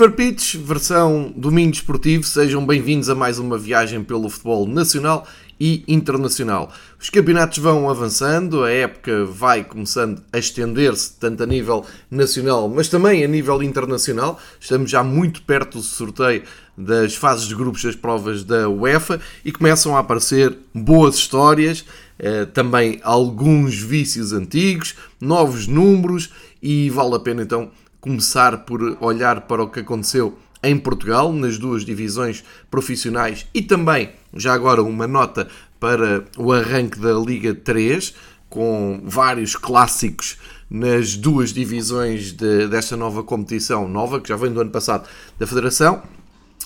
[0.00, 5.28] Fever Pitch, versão domingo esportivo, sejam bem-vindos a mais uma viagem pelo futebol nacional
[5.60, 6.72] e internacional.
[6.98, 12.88] Os campeonatos vão avançando, a época vai começando a estender-se, tanto a nível nacional, mas
[12.88, 14.40] também a nível internacional.
[14.58, 19.52] Estamos já muito perto do sorteio das fases de grupos das provas da UEFA e
[19.52, 21.84] começam a aparecer boas histórias,
[22.18, 26.30] eh, também alguns vícios antigos, novos números
[26.62, 27.70] e vale a pena então
[28.00, 34.10] começar por olhar para o que aconteceu em Portugal, nas duas divisões profissionais e também,
[34.34, 35.48] já agora, uma nota
[35.78, 38.14] para o arranque da Liga 3,
[38.48, 40.36] com vários clássicos
[40.68, 45.46] nas duas divisões de, desta nova competição, nova, que já vem do ano passado, da
[45.46, 46.02] Federação,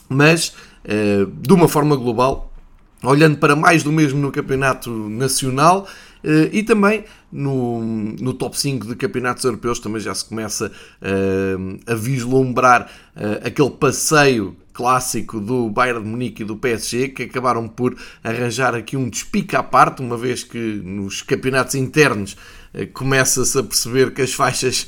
[0.09, 0.55] mas
[0.85, 2.53] eh, de uma forma global,
[3.03, 5.87] olhando para mais do mesmo no Campeonato Nacional
[6.53, 11.95] e também no, no top 5 de campeonatos europeus também já se começa uh, a
[11.95, 17.97] vislumbrar uh, aquele passeio clássico do Bayern de Munique e do PSG, que acabaram por
[18.23, 22.37] arranjar aqui um despique à parte, uma vez que nos campeonatos internos
[22.93, 24.87] começa-se a perceber que as faixas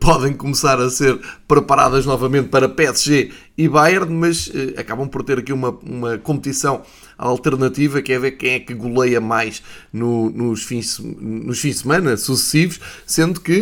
[0.00, 5.52] podem começar a ser preparadas novamente para PSG e Bayern, mas acabam por ter aqui
[5.52, 6.82] uma, uma competição
[7.18, 9.62] alternativa, que é ver quem é que goleia mais
[9.92, 13.52] no, nos, fins, nos fins de semana sucessivos, sendo que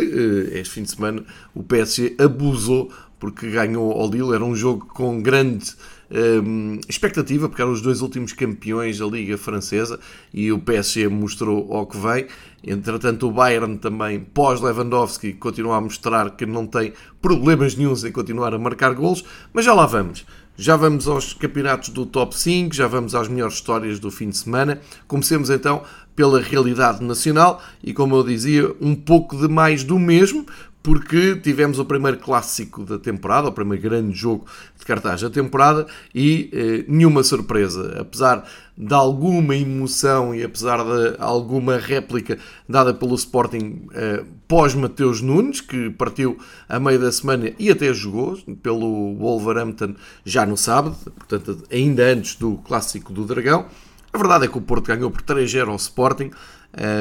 [0.53, 1.23] este fim de semana
[1.53, 5.73] o PSG abusou porque ganhou ao Lille, era um jogo com grande
[6.11, 9.99] um, ehm, expectativa, porque eram os dois últimos campeões da Liga Francesa
[10.33, 12.27] e o PSG mostrou ao que vem.
[12.65, 18.55] Entretanto, o Bayern também, pós-Lewandowski, continua a mostrar que não tem problemas nenhums em continuar
[18.55, 20.25] a marcar golos, mas já lá vamos.
[20.57, 24.37] Já vamos aos campeonatos do top 5, já vamos às melhores histórias do fim de
[24.37, 24.81] semana.
[25.07, 25.83] Comecemos então
[26.15, 30.45] pela realidade nacional e, como eu dizia, um pouco de mais do mesmo,
[30.85, 34.45] porque tivemos o primeiro clássico da temporada, o primeiro grande jogo
[34.77, 37.97] de cartaz da temporada e eh, nenhuma surpresa.
[37.99, 38.47] Apesar
[38.77, 42.37] de alguma emoção e apesar de alguma réplica
[42.69, 46.37] dada pelo Sporting eh, pós-Mateus Nunes, que partiu
[46.69, 52.35] a meio da semana e até jogou pelo Wolverhampton já no sábado, portanto, ainda antes
[52.35, 53.65] do clássico do Dragão.
[54.13, 56.29] A verdade é que o Porto ganhou por 3-0 ao Sporting.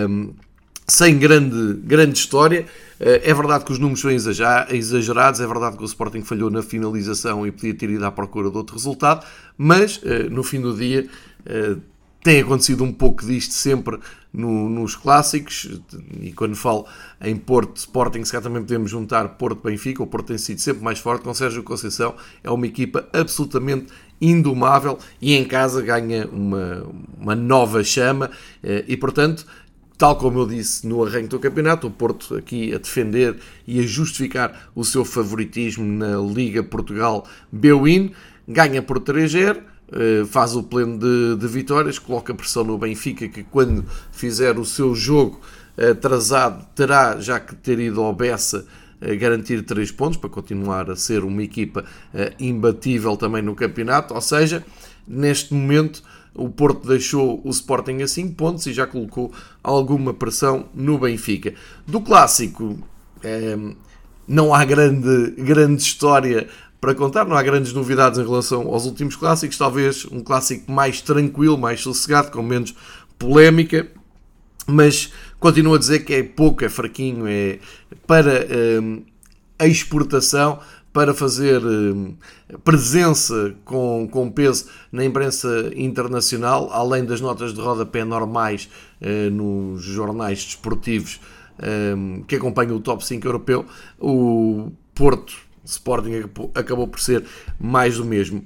[0.08, 0.32] Um,
[0.86, 2.66] sem grande, grande história.
[3.00, 6.62] Eh, é verdade que os números são exagerados, é verdade que o Sporting falhou na
[6.62, 10.74] finalização e podia ter ido à procura de outro resultado, mas eh, no fim do
[10.76, 11.06] dia
[11.46, 11.76] eh,
[12.22, 13.98] tem acontecido um pouco disto sempre
[14.32, 15.80] no, nos clássicos,
[16.20, 16.86] e quando falo
[17.20, 20.98] em Porto Sporting, se calhar também podemos juntar Porto-Benfica, o Porto tem sido sempre mais
[20.98, 23.86] forte, com Sérgio Conceição é uma equipa absolutamente
[24.20, 26.86] indomável e em casa ganha uma,
[27.20, 28.30] uma nova chama
[28.88, 29.44] e portanto
[29.96, 33.82] tal como eu disse no arranque do campeonato, o Porto aqui a defender e a
[33.82, 38.12] justificar o seu favoritismo na Liga Portugal B-Win,
[38.46, 39.60] ganha por 3-0,
[39.92, 44.64] eh, faz o pleno de, de, vitórias, coloca pressão no Benfica, que quando fizer o
[44.64, 45.40] seu jogo
[45.76, 48.64] atrasado terá já que ter ido ao Bessa
[49.18, 51.84] garantir 3 pontos para continuar a ser uma equipa
[52.14, 54.64] eh, imbatível também no campeonato, ou seja,
[55.06, 56.02] neste momento
[56.34, 61.54] o Porto deixou o Sporting a 5 pontos e já colocou alguma pressão no Benfica.
[61.86, 62.78] Do clássico,
[63.22, 63.56] é,
[64.26, 66.48] não há grande, grande história
[66.80, 69.56] para contar, não há grandes novidades em relação aos últimos clássicos.
[69.56, 72.74] Talvez um clássico mais tranquilo, mais sossegado, com menos
[73.18, 73.88] polémica,
[74.66, 77.58] mas continuo a dizer que é pouco, é fraquinho, é
[78.06, 78.80] para é,
[79.58, 80.58] a exportação
[80.94, 88.04] para fazer eh, presença com, com peso na imprensa internacional, além das notas de rodapé
[88.04, 88.70] normais
[89.00, 91.20] eh, nos jornais desportivos
[91.58, 91.96] eh,
[92.28, 93.66] que acompanham o top 5 europeu,
[93.98, 97.24] o Porto Sporting acabou por ser
[97.58, 98.44] mais do mesmo.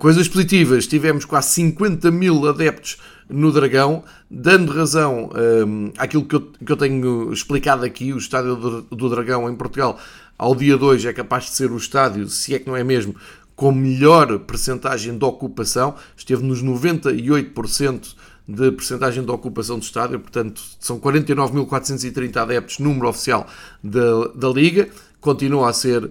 [0.00, 2.98] Coisas positivas, tivemos quase 50 mil adeptos
[3.28, 5.30] no Dragão, dando razão
[5.66, 9.54] um, àquilo que eu, que eu tenho explicado aqui, o estádio do, do Dragão em
[9.54, 10.00] Portugal
[10.38, 13.14] ao dia 2 é capaz de ser o estádio, se é que não é mesmo,
[13.56, 18.14] com melhor percentagem de ocupação, esteve nos 98%
[18.46, 23.46] de percentagem de ocupação do estádio, portanto são 49.430 adeptos, número oficial
[23.82, 24.88] da, da Liga,
[25.20, 26.08] continua a ser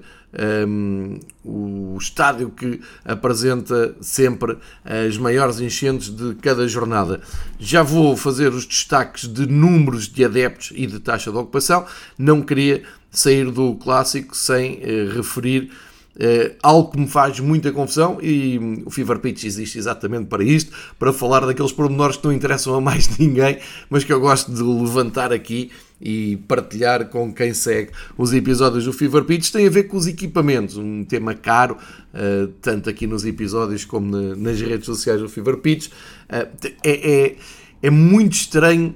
[0.68, 7.22] um, o estádio que apresenta sempre as maiores enchentes de cada jornada.
[7.60, 11.86] Já vou fazer os destaques de números de adeptos e de taxa de ocupação,
[12.18, 15.72] não queria sair do clássico sem eh, referir
[16.18, 20.44] Uh, algo que me faz muita confusão e um, o Fever Pitch existe exatamente para
[20.44, 24.52] isto, para falar daqueles pormenores que não interessam a mais ninguém, mas que eu gosto
[24.52, 25.70] de levantar aqui
[26.00, 30.08] e partilhar com quem segue os episódios do Fever Pitch tem a ver com os
[30.08, 31.78] equipamentos, um tema caro,
[32.14, 35.88] uh, tanto aqui nos episódios como na, nas redes sociais do Fever Pitch.
[35.88, 36.48] Uh,
[36.84, 37.36] é, é,
[37.82, 38.96] é muito estranho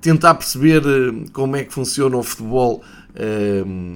[0.00, 0.82] tentar perceber
[1.32, 2.82] como é que funciona o futebol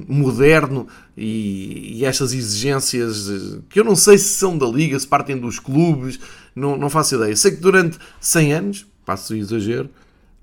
[0.06, 0.86] moderno
[1.16, 3.28] e, e, estas exigências
[3.68, 6.20] que eu não sei se são da liga, se partem dos clubes,
[6.54, 7.34] não, não faço ideia.
[7.34, 9.90] Sei que durante 100 anos, passo o exagero,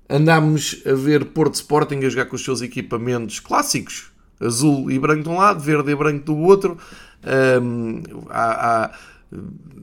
[0.08, 4.10] andámos a ver Porto Sporting a jogar com os seus equipamentos clássicos,
[4.40, 6.78] azul e branco de um lado, verde e branco do outro.
[7.60, 8.90] Um, há, há,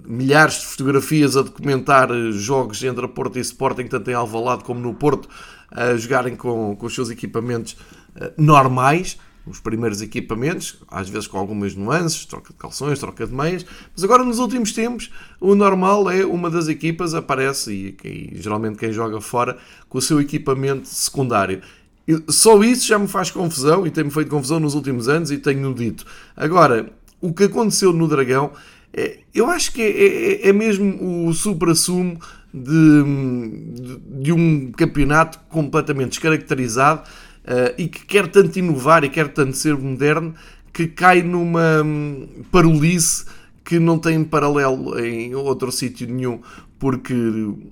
[0.05, 4.79] milhares de fotografias a documentar jogos entre a Porto e Sporting, tanto em Alvalade como
[4.79, 5.27] no Porto,
[5.69, 7.73] a jogarem com, com os seus equipamentos
[8.15, 13.33] uh, normais os primeiros equipamentos, às vezes com algumas nuances, troca de calções, troca de
[13.33, 18.41] meias, mas agora nos últimos tempos o normal é uma das equipas aparece, e, e
[18.41, 19.57] geralmente quem joga fora,
[19.89, 21.61] com o seu equipamento secundário.
[22.27, 25.73] Só isso já me faz confusão e tem-me feito confusão nos últimos anos e tenho
[25.73, 26.05] dito.
[26.35, 26.91] Agora,
[27.21, 28.51] o que aconteceu no Dragão,
[28.93, 32.19] é, eu acho que é, é, é mesmo o supra-sumo
[32.53, 33.03] de,
[33.73, 37.03] de, de um campeonato completamente descaracterizado
[37.45, 40.33] uh, e que quer tanto inovar e quer tanto ser moderno
[40.71, 43.25] que cai numa um, parolice
[43.63, 46.41] que não tem paralelo em outro sítio nenhum,
[46.77, 47.13] porque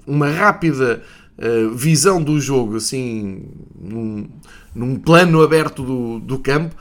[0.07, 1.01] uma rápida
[1.37, 3.43] uh, visão do jogo, assim,
[3.79, 4.29] num,
[4.73, 6.75] num plano aberto do, do campo,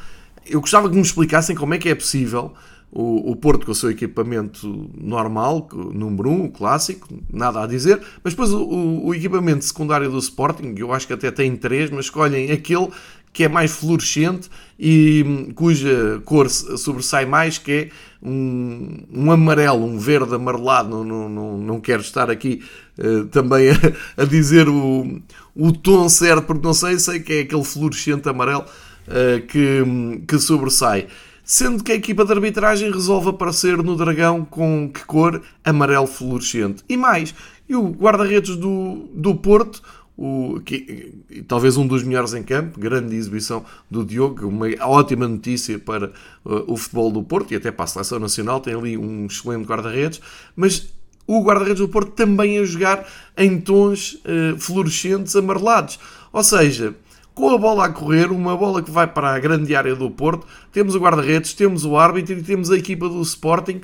[0.47, 2.53] eu gostava que me explicassem como é que é possível
[2.93, 8.01] o, o Porto com o seu equipamento normal, número 1, um, clássico, nada a dizer,
[8.23, 8.65] mas depois o,
[9.05, 12.89] o, equipamento secundário do Sporting, eu acho que até tem três, mas escolhem aquele
[13.33, 17.89] que é mais fluorescente e hum, cuja cor sobressai mais, que é
[18.21, 20.89] um, um amarelo, um verde amarelado.
[20.91, 22.61] Não, não, não, não quero estar aqui
[22.99, 25.21] uh, também a, a, dizer o,
[25.55, 28.65] o tom certo, porque não sei, sei que é aquele fluorescente amarelo
[29.07, 31.07] uh, que, hum, que sobressai
[31.51, 35.43] sendo que a equipa de arbitragem resolve aparecer no Dragão com que cor?
[35.65, 36.85] Amarelo fluorescente.
[36.89, 37.35] E mais,
[37.69, 39.83] e o guarda-redes do, do Porto,
[40.17, 41.13] o, que,
[41.49, 46.13] talvez um dos melhores em campo, grande exibição do Diogo, uma ótima notícia para
[46.45, 49.67] uh, o futebol do Porto e até para a seleção nacional, tem ali um excelente
[49.67, 50.21] guarda-redes,
[50.55, 50.95] mas
[51.27, 53.05] o guarda-redes do Porto também a jogar
[53.37, 55.99] em tons uh, fluorescentes amarelados.
[56.33, 56.95] Ou seja,
[57.41, 60.47] com a bola a correr, uma bola que vai para a grande área do Porto,
[60.71, 63.81] temos o guarda-redes, temos o árbitro e temos a equipa do Sporting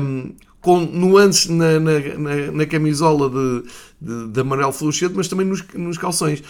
[0.00, 3.62] um, com nuances na, na, na, na camisola de,
[4.00, 6.42] de, de amarelo fluorescente, mas também nos, nos calções.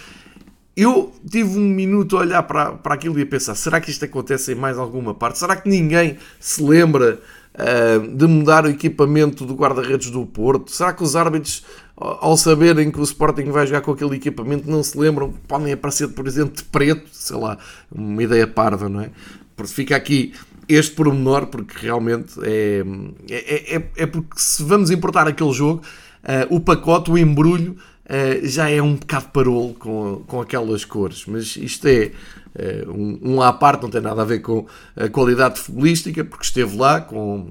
[0.77, 4.05] Eu tive um minuto a olhar para, para aquilo e a pensar: será que isto
[4.05, 5.39] acontece em mais alguma parte?
[5.39, 7.21] Será que ninguém se lembra
[7.55, 10.73] uh, de mudar o equipamento do guarda-redes do Porto?
[10.73, 11.65] Será que os árbitros
[11.97, 16.09] ao saberem que o Sporting vai jogar com aquele equipamento, não se lembram, podem aparecer,
[16.09, 17.57] por exemplo, de preto, sei lá,
[17.91, 19.11] uma ideia parva, não é?
[19.57, 20.33] Porque fica aqui
[20.69, 22.83] este pormenor, porque realmente é,
[23.31, 25.83] é, é, é porque se vamos importar aquele jogo,
[26.25, 31.25] uh, o pacote, o embrulho, uh, já é um bocado parolo com, com aquelas cores,
[31.27, 32.11] mas isto é
[32.57, 36.45] uh, um, um à parte, não tem nada a ver com a qualidade futebolística, porque
[36.45, 37.51] esteve lá, com,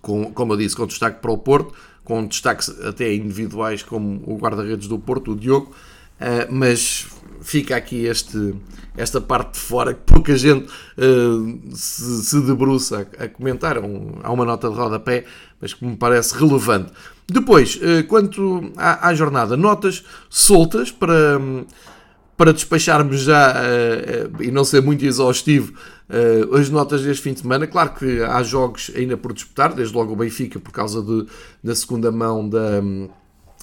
[0.00, 1.74] com, como eu disse, com destaque para o Porto,
[2.06, 5.72] com destaques até individuais como o guarda-redes do Porto, o Diogo,
[6.20, 7.06] uh, mas
[7.42, 8.54] fica aqui este,
[8.96, 13.78] esta parte de fora que pouca gente uh, se, se, debruça a, a comentar.
[13.78, 15.24] Um, há uma nota de rodapé,
[15.60, 16.92] mas que me parece relevante.
[17.26, 21.40] Depois, uh, quanto à, à, jornada, notas soltas para,
[22.36, 23.52] para despacharmos já
[24.38, 25.72] e não ser muito exaustivo
[26.08, 29.94] Uh, as notas deste fim de semana, claro que há jogos ainda por disputar, desde
[29.94, 31.26] logo o Benfica, por causa de,
[31.62, 32.80] da segunda mão da,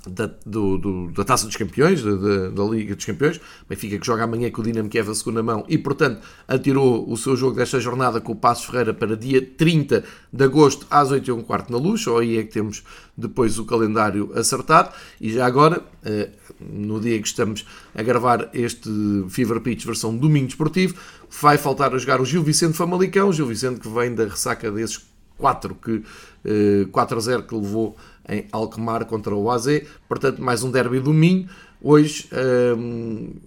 [0.07, 3.39] da, do, do, da Taça dos Campeões, da, da, Liga dos Campeões.
[3.69, 7.15] Benfica que joga amanhã com o Dinamo Kiev a segunda mão e, portanto, atirou o
[7.15, 11.31] seu jogo desta jornada com o Passos Ferreira para dia 30 de agosto às 8
[11.31, 12.83] h quarto na luz, ou aí é que temos
[13.15, 14.93] depois o calendário acertado.
[15.21, 18.89] E já agora, uh, no dia que estamos a gravar este
[19.29, 20.95] Fever Pitch versão domingo esportivo,
[21.41, 25.01] vai faltar a jogar o Gil Vicente Famalicão, Gil Vicente que vem da ressaca desses
[25.37, 26.03] 4 que,
[26.45, 27.97] eh, 4 a 0 que levou
[28.29, 31.49] em Alkmaar contra o AZ, portanto mais um derby do Minho,
[31.81, 32.75] hoje, eh,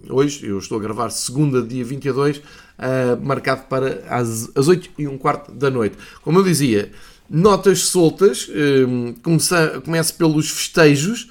[0.09, 2.41] hoje eu estou a gravar segunda dia 22, uh,
[2.77, 5.97] eh, marcado para as, as 8 e um quarto da noite.
[6.21, 6.91] Como eu dizia,
[7.27, 8.47] notas soltas,
[8.87, 11.29] um, começa, começo pelos festejos,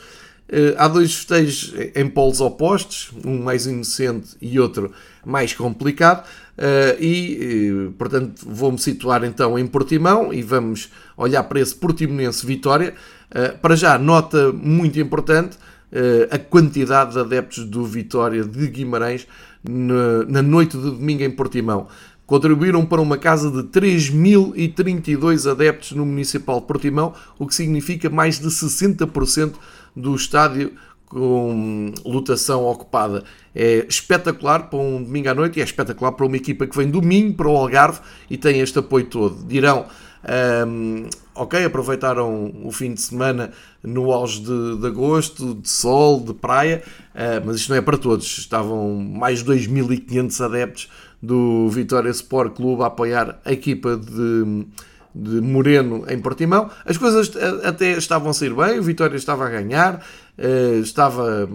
[0.76, 4.92] há dois festejos em polos opostos, um mais inocente e outro
[5.26, 6.24] mais complicado.
[7.00, 12.94] e, portanto, vou-me situar então em Portimão e vamos olhar para esse Portimonense Vitória.
[13.60, 15.58] para já, nota muito importante,
[16.30, 19.26] a quantidade de adeptos do Vitória de Guimarães
[20.28, 21.88] na noite de domingo em Portimão
[22.26, 28.40] contribuíram para uma casa de 3.032 adeptos no Municipal de Portimão, o que significa mais
[28.40, 29.54] de 60%
[29.94, 30.72] do estádio
[31.06, 33.24] com lotação ocupada.
[33.54, 36.90] É espetacular para um domingo à noite e é espetacular para uma equipa que vem
[36.90, 39.46] domingo para o Algarve e tem este apoio todo.
[39.46, 39.86] Dirão,
[40.66, 46.34] um, ok, aproveitaram o fim de semana no auge de, de agosto, de sol, de
[46.34, 46.82] praia,
[47.14, 48.26] uh, mas isto não é para todos.
[48.38, 50.90] Estavam mais de 2.500 adeptos
[51.22, 54.66] do Vitória Sport Clube a apoiar a equipa de,
[55.14, 56.70] de Moreno em Portimão.
[56.84, 57.32] As coisas
[57.64, 60.04] até estavam a sair bem, o Vitória estava a ganhar,
[60.82, 61.48] estava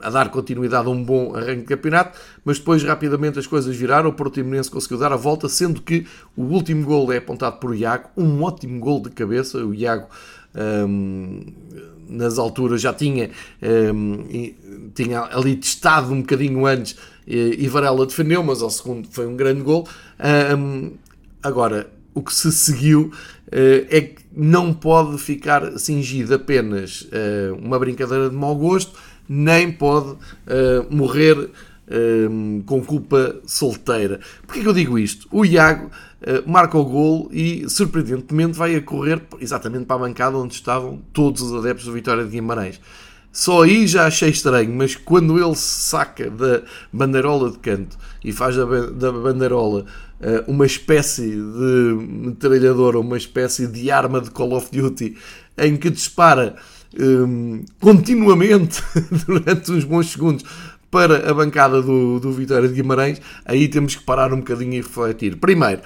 [0.00, 4.10] a dar continuidade a um bom arranque de campeonato, mas depois rapidamente as coisas viraram,
[4.10, 8.10] o Portimonense conseguiu dar a volta, sendo que o último gol é apontado por Iago,
[8.16, 10.06] um ótimo gol de cabeça, o Iago
[10.54, 11.44] um,
[12.08, 13.30] nas alturas já tinha,
[13.94, 16.96] um, tinha ali testado um bocadinho antes
[17.26, 19.86] e Varela defendeu, mas ao segundo foi um grande gol.
[20.56, 20.92] Um,
[21.42, 23.12] agora, o que se seguiu
[23.48, 28.96] uh, é que não pode ficar cingido apenas uh, uma brincadeira de mau gosto,
[29.28, 31.50] nem pode uh, morrer
[32.66, 34.20] com culpa solteira.
[34.46, 35.26] Porquê que eu digo isto?
[35.32, 35.90] O Iago
[36.46, 41.40] marca o gol e, surpreendentemente, vai a correr exatamente para a bancada onde estavam todos
[41.40, 42.78] os adeptos do Vitória de Guimarães.
[43.32, 48.32] Só aí já achei estranho, mas quando ele se saca da bandeirola de canto e
[48.32, 49.86] faz da, da bandeirola uh,
[50.46, 55.16] uma espécie de metralhadora, uma espécie de arma de Call of Duty
[55.56, 56.56] em que dispara
[56.98, 58.82] um, continuamente
[59.26, 60.44] durante uns bons segundos
[60.90, 64.76] para a bancada do, do Vitória de Guimarães, aí temos que parar um bocadinho e
[64.78, 65.36] refletir.
[65.36, 65.82] Primeiro,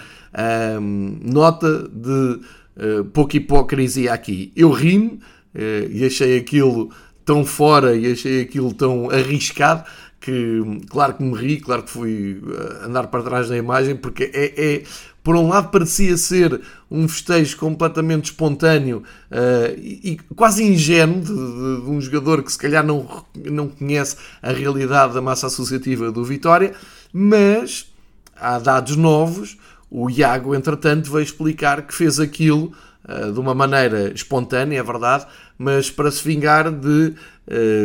[0.80, 2.40] um, nota de
[2.76, 4.52] uh, pouca hipocrisia aqui.
[4.54, 5.18] Eu ri-me
[5.54, 6.90] uh, e achei aquilo
[7.24, 9.84] tão fora e achei aquilo tão arriscado
[10.22, 14.30] que, claro que me ri, claro que fui eh, andar para trás da imagem, porque
[14.32, 14.82] é, é
[15.22, 16.60] por um lado parecia ser
[16.90, 22.50] um festejo completamente espontâneo uh, e, e, quase ingênuo de, de, de, um jogador que
[22.50, 26.72] se calhar não, não conhece a realidade da massa associativa do Vitória,
[27.12, 27.92] mas
[28.36, 29.56] há dados novos.
[29.88, 32.72] O Iago, entretanto, veio explicar que fez aquilo
[33.08, 35.26] uh, de uma maneira espontânea, é verdade,
[35.56, 37.14] mas para se vingar de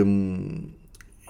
[0.06, 0.70] um,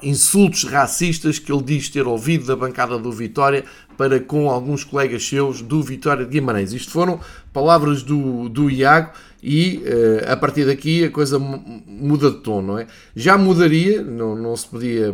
[0.01, 3.63] insultos racistas que ele diz ter ouvido da bancada do Vitória
[3.97, 6.71] para com alguns colegas seus do Vitória de Guimarães.
[6.71, 7.19] Isto foram
[7.51, 9.11] palavras do, do Iago
[9.41, 12.87] e uh, a partir daqui a coisa muda de tom, não é?
[13.15, 15.13] Já mudaria, não, não se podia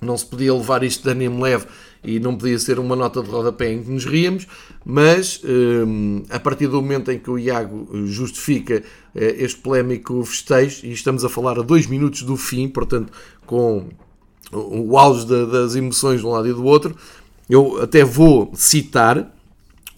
[0.00, 1.66] não se podia levar isto de ânimo leve
[2.04, 4.46] e não podia ser uma nota de rodapé em que nos ríamos,
[4.84, 8.82] mas um, a partir do momento em que o Iago justifica uh,
[9.14, 13.12] este polémico festejo, e estamos a falar a dois minutos do fim, portanto,
[13.44, 13.88] com
[14.52, 16.94] o auge da, das emoções de um lado e do outro,
[17.50, 19.34] eu até vou citar,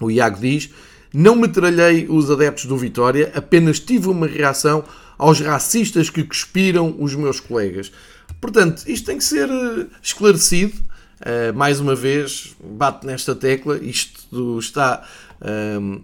[0.00, 0.70] o Iago diz,
[1.12, 4.84] não metralhei os adeptos do Vitória, apenas tive uma reação
[5.18, 7.90] aos racistas que cuspiram os meus colegas.
[8.40, 10.88] Portanto, isto tem que ser eh, esclarecido.
[11.18, 13.76] Uh, mais uma vez, bate nesta tecla.
[13.78, 15.04] Isto está,
[15.42, 16.00] uh,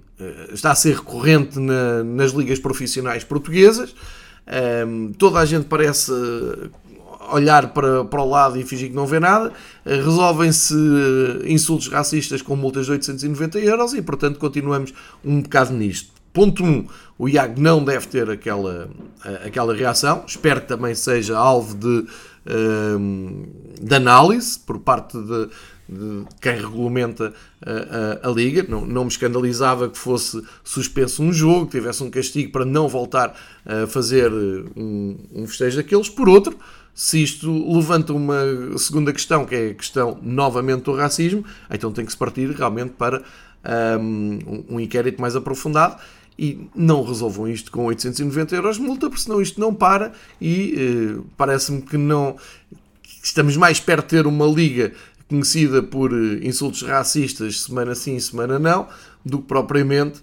[0.53, 3.91] está a ser recorrente na, nas ligas profissionais portuguesas.
[3.91, 6.11] Uh, toda a gente parece
[7.31, 9.53] olhar para, para o lado e fingir que não vê nada.
[9.87, 10.75] Resolvem-se
[11.47, 14.93] insultos racistas com multas de 890 euros e, portanto, continuamos
[15.25, 16.13] um bocado nisto.
[16.35, 16.67] Ponto 1.
[16.67, 16.87] Um,
[17.17, 18.91] o Iago não deve ter aquela,
[19.47, 20.25] aquela reação.
[20.26, 22.07] Espero que também seja alvo de,
[22.45, 23.45] ehm,
[23.81, 25.49] de análise por parte de,
[25.88, 27.33] de quem regulamenta
[27.64, 28.67] a, a, a, Liga.
[28.69, 32.88] Não, não me escandalizava que fosse suspenso um jogo, que tivesse um castigo para não
[32.88, 33.33] voltar
[33.64, 36.09] a fazer um, um festejo daqueles.
[36.09, 36.59] Por outro,
[36.93, 38.43] se isto levanta uma
[38.76, 42.95] segunda questão, que é a questão novamente do racismo, então tem que se partir realmente
[42.99, 43.23] para
[43.64, 45.97] ehm, um, um inquérito mais aprofundado
[46.38, 50.75] e não resolvam isto com 890 euros de multa, porque senão isto não para e
[50.76, 52.37] eh, parece-me que não
[53.23, 54.93] estamos mais perto de ter uma liga
[55.29, 58.88] conhecida por eh, insultos racistas semana sim, semana não,
[59.25, 60.21] do que propriamente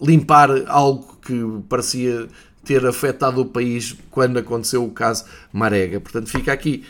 [0.00, 1.34] limpar algo que
[1.68, 2.26] parecia
[2.64, 6.00] ter afetado o país quando aconteceu o caso Marega.
[6.00, 6.84] Portanto, fica aqui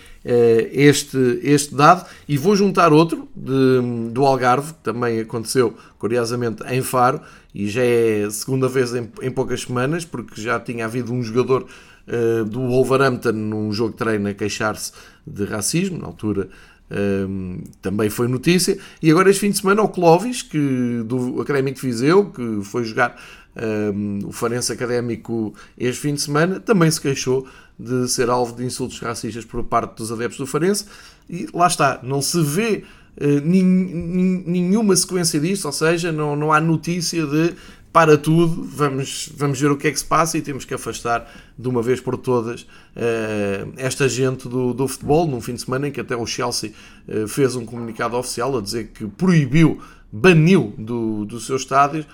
[0.73, 6.83] este, este dado e vou juntar outro de, do Algarve, que também aconteceu, curiosamente, em
[6.83, 7.21] Faro,
[7.54, 11.23] e já é a segunda vez em, em poucas semanas, porque já tinha havido um
[11.23, 11.66] jogador
[12.09, 14.92] uh, do Wolverhampton num jogo de treino a queixar-se
[15.26, 16.49] de racismo, na altura
[16.90, 18.78] um, também foi notícia.
[19.02, 22.85] E agora este fim de semana o Clovis, que, do Académico de Viseu, que foi
[22.85, 23.16] jogar
[23.57, 27.47] um, o Farense Académico este fim de semana, também se queixou
[27.79, 30.87] de ser alvo de insultos racistas por parte dos adeptos do Farense.
[31.29, 32.85] E lá está, não se vê
[33.21, 37.55] uh, nenhuma sequência disso, ou seja, não, não há notícia de
[37.97, 41.27] para tudo, vamos, vamos ver o que é que se passa e temos que afastar
[41.59, 45.89] de uma vez por todas uh, esta gente do, do futebol, num fim de semana
[45.89, 46.75] em que até o Chelsea
[47.09, 49.81] uh, fez um comunicado oficial a dizer que proibiu,
[50.13, 52.05] baniu do, do seu estádio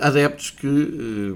[0.00, 1.34] adeptos que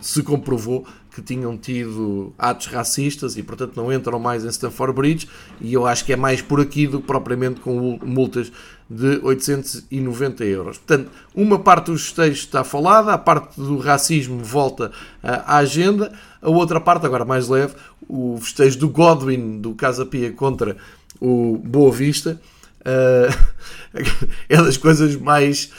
[0.00, 5.28] se comprovou que tinham tido atos racistas e, portanto, não entram mais em Stamford Bridge.
[5.60, 8.52] E eu acho que é mais por aqui do que propriamente com multas
[8.88, 10.78] de 890 euros.
[10.78, 16.48] Portanto, uma parte dos festejos está falada, a parte do racismo volta à agenda, a
[16.48, 17.74] outra parte, agora mais leve,
[18.08, 20.76] o festejo do Godwin do Casa Pia contra
[21.20, 22.40] o Boa Vista
[22.88, 23.58] Uh,
[24.48, 25.70] é das coisas mais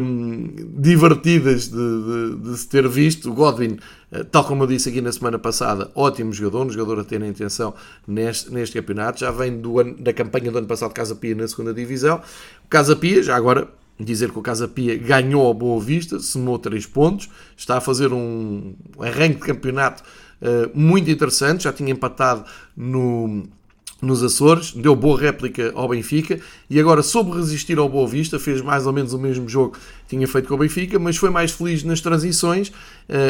[0.00, 0.48] um,
[0.80, 3.30] divertidas de, de, de, se ter visto.
[3.30, 3.78] O Godwin,
[4.12, 7.20] uh, tal como eu disse aqui na semana passada, ótimo jogador, um jogador a ter
[7.20, 7.74] a intenção
[8.06, 9.18] neste, neste campeonato.
[9.18, 12.20] Já vem do ano, da campanha do ano passado Casa Pia na segunda divisão.
[12.64, 13.68] O Casa Pia, já agora
[13.98, 18.12] dizer que o Casa Pia ganhou a Boa Vista, somou 3 pontos, está a fazer
[18.12, 20.02] um arranque de campeonato
[20.42, 22.44] uh, muito interessante, já tinha empatado
[22.76, 23.44] no
[24.04, 28.60] nos Açores, deu boa réplica ao Benfica e agora soube resistir ao Boa Vista, fez
[28.60, 29.72] mais ou menos o mesmo jogo
[30.06, 32.72] que tinha feito com o Benfica, mas foi mais feliz nas transições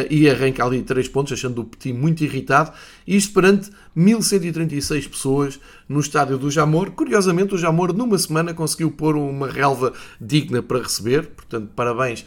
[0.09, 2.73] e arranca ali 3 pontos, achando o Petit muito irritado.
[3.07, 6.91] Isto perante 1136 pessoas no estádio do Jamor.
[6.93, 12.25] Curiosamente, o Jamor numa semana conseguiu pôr uma relva digna para receber, portanto, parabéns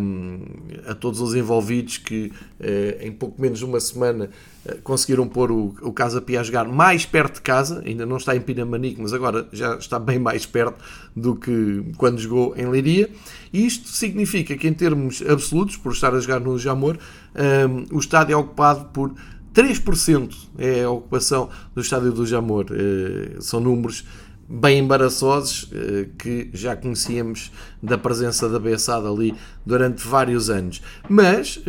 [0.00, 0.40] um,
[0.86, 4.30] a todos os envolvidos que uh, em pouco menos de uma semana
[4.64, 8.16] uh, conseguiram pôr o, o Casa Pia a jogar mais perto de casa, ainda não
[8.16, 10.78] está em Pinamanique, mas agora já está bem mais perto
[11.14, 13.10] do que quando jogou em Leiria.
[13.52, 16.98] E isto significa que, em termos absolutos, por estar a jogar no Jamor,
[17.34, 19.12] um, o estádio é ocupado por
[19.54, 22.66] 3% é a ocupação do estádio do Jamor.
[22.70, 24.04] Uh, são números
[24.52, 29.32] bem embaraçosos eh, que já conhecíamos da presença da Bessada ali
[29.64, 30.82] durante vários anos.
[31.08, 31.62] Mas,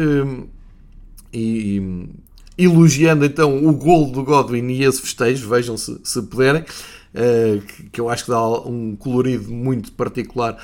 [1.32, 2.10] e,
[2.58, 6.65] elogiando então o gol do Godwin e esse festejo, vejam se, se puderem,
[7.13, 7.60] eh,
[7.91, 10.58] que eu acho que dá um colorido muito particular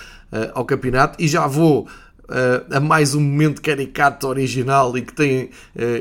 [0.56, 1.88] ao campeonato, e já vou
[2.72, 5.50] a mais um momento caricato original e que tem,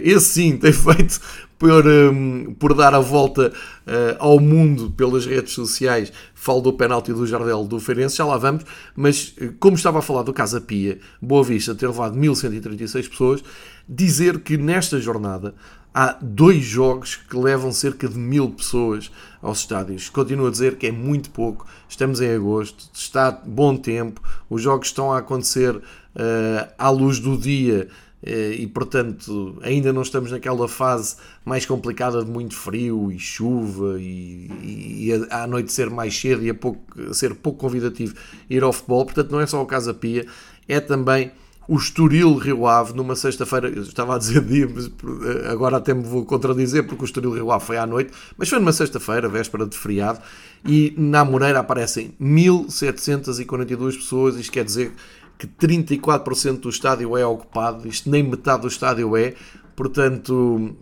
[0.03, 1.21] esse sim, tem feito
[1.59, 3.53] por, um, por dar a volta
[3.87, 6.13] uh, ao mundo pelas redes sociais.
[6.35, 10.03] Falo do penalti do Jardel do Feirense, já lá vamos, mas uh, como estava a
[10.03, 13.45] falar do Casa Pia, Boa Vista ter levado 1136 pessoas,
[13.89, 15.55] dizer que nesta jornada
[15.95, 19.11] há dois jogos que levam cerca de mil pessoas
[19.41, 20.11] aos estádios.
[20.11, 21.67] Continuo a dizer que é muito pouco.
[21.89, 25.81] Estamos em agosto, está bom tempo, os jogos estão a acontecer
[26.17, 27.89] uh, à luz do dia
[28.23, 34.01] eh, e portanto ainda não estamos naquela fase mais complicada de muito frio e chuva
[34.01, 38.15] e, e, e a, noite ser mais cedo e a pouco, ser pouco convidativo
[38.49, 40.27] ir ao futebol, portanto não é só o Casa Pia,
[40.67, 41.31] é também
[41.69, 46.03] o Estoril Rio Ave numa sexta-feira, estava a dizer dia, mas eh, agora até me
[46.03, 49.67] vou contradizer porque o Estoril Rio Ave foi à noite, mas foi numa sexta-feira, véspera
[49.67, 50.21] de feriado,
[50.65, 54.93] e na Moreira aparecem 1742 pessoas, isto quer dizer
[55.39, 59.35] que 34% do estádio é ocupado, isto nem metade do estádio é,
[59.75, 60.77] portanto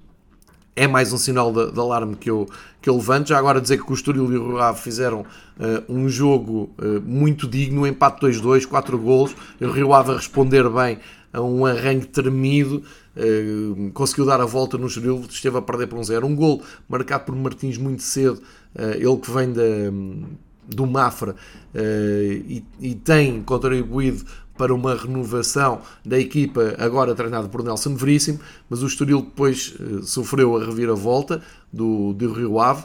[0.77, 2.49] é mais um sinal de, de, alarme que eu,
[2.81, 3.29] que eu levanto.
[3.29, 5.25] Já agora dizer que o Estoril e o Rio Ave fizeram uh,
[5.89, 10.99] um jogo uh, muito digno, empate 2-2, 4 golos, o Rio Ave a responder bem
[11.33, 12.83] a um arranque tremido,
[13.17, 16.27] uh, conseguiu dar a volta no Estoril, esteve a perder por um zero.
[16.27, 18.43] Um gol marcado por Martins muito cedo,
[18.77, 19.63] ele que vem da,
[20.67, 21.37] do Mafra
[21.73, 24.25] e, e tem contribuído
[24.57, 30.03] para uma renovação da equipa, agora treinada por Nelson Veríssimo, mas o Estoril depois uh,
[30.03, 32.85] sofreu a reviravolta do, do Rio Ave,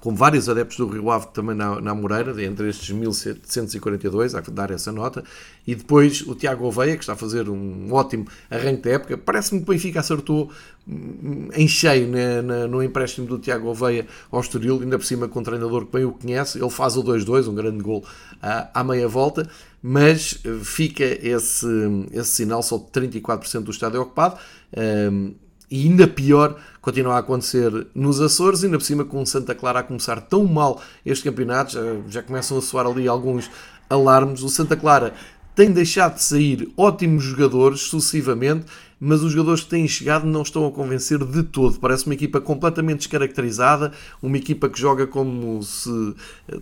[0.00, 4.50] com vários adeptos do Rio Ave também na, na Moreira, entre estes 1742, há que
[4.50, 5.22] dar essa nota,
[5.66, 9.60] e depois o Tiago Oveia, que está a fazer um ótimo arranque da época, parece-me
[9.60, 10.50] que o Benfica acertou
[10.88, 15.28] hum, em cheio né, na, no empréstimo do Tiago Oveia ao Estoril, ainda por cima
[15.28, 18.04] com um treinador que bem o conhece, ele faz o 2-2, um grande gol
[18.42, 19.48] à, à meia volta,
[19.82, 21.66] mas fica esse,
[22.12, 24.38] esse sinal, só 34% do estádio é ocupado.
[24.76, 25.34] Um,
[25.70, 29.82] e ainda pior continua a acontecer nos Açores, ainda por cima com Santa Clara a
[29.82, 33.48] começar tão mal este campeonato, já, já começam a soar ali alguns
[33.88, 34.42] alarmes.
[34.42, 35.14] O Santa Clara
[35.54, 38.66] tem deixado de sair ótimos jogadores sucessivamente,
[39.00, 41.80] mas os jogadores que têm chegado não estão a convencer de todo.
[41.80, 46.14] Parece uma equipa completamente descaracterizada, uma equipa que joga como se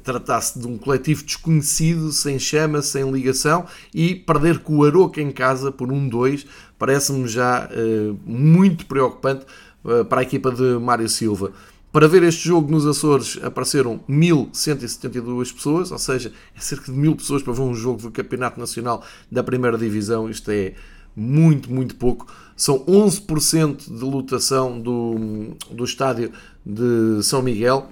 [0.04, 5.32] tratasse de um coletivo desconhecido, sem chama, sem ligação, e perder com o Aroca em
[5.32, 6.46] casa por um 2
[6.78, 9.44] parece-me já uh, muito preocupante
[9.84, 11.52] uh, para a equipa de Mário Silva.
[11.90, 17.16] Para ver este jogo nos Açores apareceram 1172 pessoas, ou seja, é cerca de mil
[17.16, 20.28] pessoas para ver um jogo do Campeonato Nacional da Primeira Divisão.
[20.28, 20.74] Isto é
[21.18, 22.26] muito, muito pouco.
[22.56, 26.32] São 11% de lotação do, do estádio
[26.64, 27.88] de São Miguel.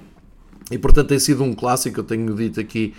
[0.70, 2.92] E portanto tem sido um clássico, eu tenho dito aqui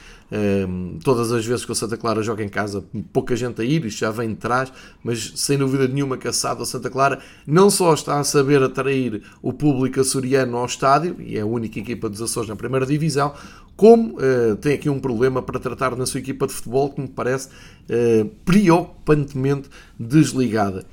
[1.04, 4.00] todas as vezes que o Santa Clara joga em casa, pouca gente a ir, isto
[4.00, 4.72] já vem de trás,
[5.04, 9.24] mas sem dúvida nenhuma que a SAD Santa Clara não só está a saber atrair
[9.42, 13.34] o público açoriano ao estádio, e é a única equipa dos Açores na primeira divisão,
[13.78, 17.08] como uh, tem aqui um problema para tratar na sua equipa de futebol que me
[17.08, 20.84] parece uh, preocupantemente desligada.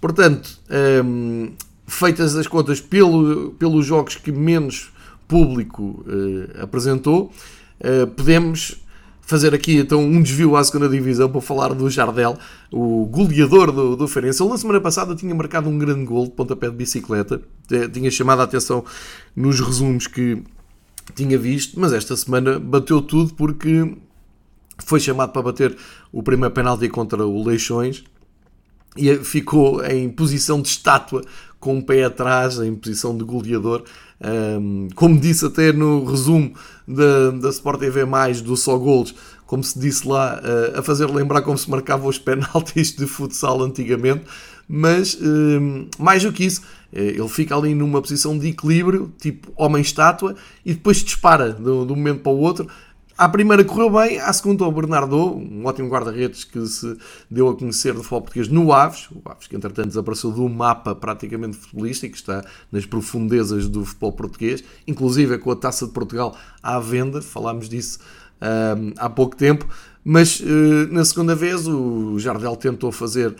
[0.00, 0.60] Portanto,
[1.84, 4.92] feitas as contas pelo, pelos jogos que menos
[5.26, 7.32] público uh, apresentou.
[7.80, 8.80] Uh, podemos
[9.28, 12.38] fazer aqui então um desvio à segunda divisão para falar do Jardel,
[12.72, 14.18] o goleador do, do.
[14.18, 17.38] Ele na semana passada tinha marcado um grande gol de pontapé de bicicleta,
[17.92, 18.82] tinha chamado a atenção
[19.36, 20.42] nos resumos que
[21.14, 23.96] tinha visto, mas esta semana bateu tudo porque
[24.78, 25.76] foi chamado para bater
[26.10, 28.04] o primeiro penalti contra o Leixões
[28.96, 31.22] e ficou em posição de estátua
[31.60, 33.84] com o pé atrás, em posição de goleador
[34.20, 36.52] um, como disse até no resumo
[36.88, 38.00] da, da Sport TV,
[38.42, 39.14] do Só Golos,
[39.46, 43.62] como se disse lá, uh, a fazer lembrar como se marcavam os penaltis de futsal
[43.62, 44.24] antigamente,
[44.66, 49.52] mas um, mais do que isso, uh, ele fica ali numa posição de equilíbrio, tipo
[49.56, 52.66] homem-estátua, e depois dispara de um momento para o outro,
[53.18, 56.96] à primeira correu bem, à segunda o Bernardo, um ótimo guarda-redes que se
[57.28, 60.94] deu a conhecer do futebol português no Aves, o Aves que entretanto desapareceu do mapa
[60.94, 66.78] praticamente futebolístico, está nas profundezas do futebol português, inclusive com a Taça de Portugal à
[66.78, 67.98] venda, falámos disso
[68.40, 69.66] um, há pouco tempo,
[70.04, 73.34] mas uh, na segunda vez o Jardel tentou fazer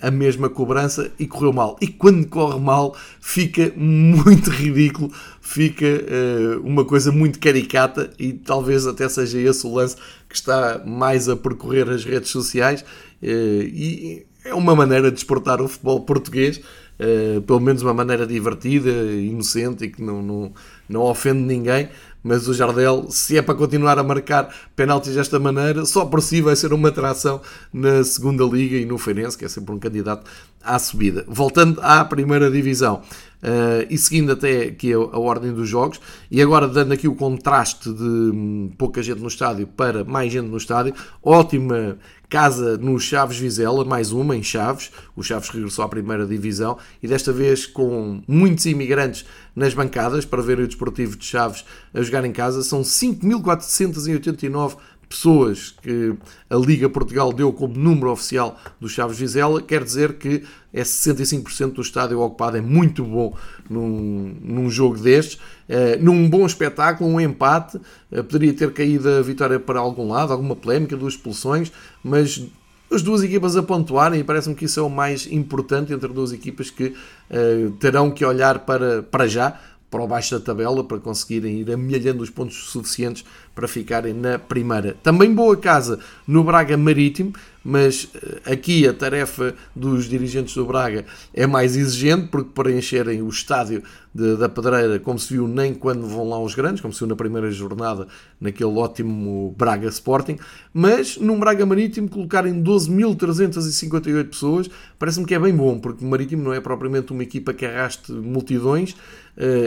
[0.00, 1.76] a mesma cobrança e correu mal.
[1.80, 8.86] E quando corre mal, fica muito ridículo, fica uh, uma coisa muito caricata e talvez
[8.86, 9.96] até seja esse o lance
[10.28, 12.82] que está mais a percorrer as redes sociais.
[13.22, 16.60] Uh, e é uma maneira de exportar o futebol português.
[16.98, 20.52] Uh, pelo menos uma maneira divertida, inocente e que não, não,
[20.90, 21.88] não ofende ninguém,
[22.22, 26.42] mas o Jardel, se é para continuar a marcar penaltis desta maneira, só por si
[26.42, 27.40] vai ser uma atração
[27.72, 30.30] na segunda liga e no Feirense, que é sempre um candidato
[30.62, 31.24] à subida.
[31.26, 33.02] Voltando à primeira divisão,
[33.42, 35.98] Uh, e seguindo até aqui a, a, ordem dos jogos,
[36.30, 40.46] e agora dando aqui o contraste de um, pouca gente no estádio para mais gente
[40.46, 41.96] no estádio, ótima
[42.28, 47.08] casa no Chaves Vizela, mais uma em Chaves, o Chaves regressou à primeira divisão, e
[47.08, 49.24] desta vez com muitos imigrantes
[49.56, 54.76] nas bancadas para ver o Desportivo de Chaves a jogar em casa, são 5.489
[55.10, 56.14] pessoas que
[56.48, 61.72] a Liga Portugal deu como número oficial do Chaves Vizela, quer dizer que é 65%
[61.72, 63.36] do estádio ocupado, é muito bom
[63.68, 65.34] num, num jogo destes,
[65.68, 70.32] uh, num bom espetáculo, um empate, uh, poderia ter caído a vitória para algum lado,
[70.32, 71.72] alguma polémica, duas expulsões,
[72.04, 72.46] mas
[72.92, 76.32] as duas equipas a pontuarem e parece-me que isso é o mais importante entre duas
[76.32, 79.58] equipas que uh, terão que olhar para, para já
[79.90, 83.24] para o baixo da tabela para conseguirem ir amelhando os pontos suficientes
[83.54, 84.96] para ficarem na primeira.
[85.02, 91.04] Também boa casa no Braga Marítimo, mas eh, aqui a tarefa dos dirigentes do Braga
[91.34, 93.82] é mais exigente, porque para encherem o estádio
[94.14, 97.08] de, da Pedreira, como se viu nem quando vão lá os grandes, como se viu
[97.08, 98.06] na primeira jornada,
[98.40, 100.38] naquele ótimo Braga Sporting,
[100.72, 106.42] mas num Braga Marítimo colocarem 12.358 pessoas, parece-me que é bem bom, porque o Marítimo
[106.42, 108.96] não é propriamente uma equipa que arraste multidões,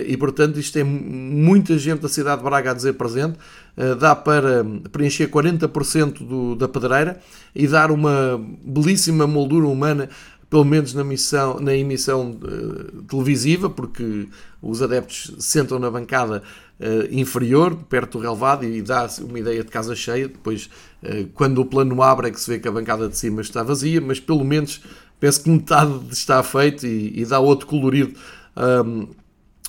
[0.06, 3.38] e portanto isto é muita gente da cidade de Braga a dizer presente,
[3.76, 7.20] eh, dá para preencher 40% do, da pedreira
[7.56, 10.10] e dar uma belíssima moldura humana
[10.48, 14.28] pelo menos na, missão, na emissão uh, televisiva, porque
[14.62, 16.44] os adeptos sentam na bancada
[16.80, 20.28] uh, inferior, perto do relevado, e dá uma ideia de casa cheia.
[20.28, 20.70] Depois,
[21.02, 23.64] uh, quando o plano abre, é que se vê que a bancada de cima está
[23.64, 24.80] vazia, mas pelo menos
[25.20, 28.14] penso que metade está feito e, e dá outro colorido.
[28.56, 29.08] Um,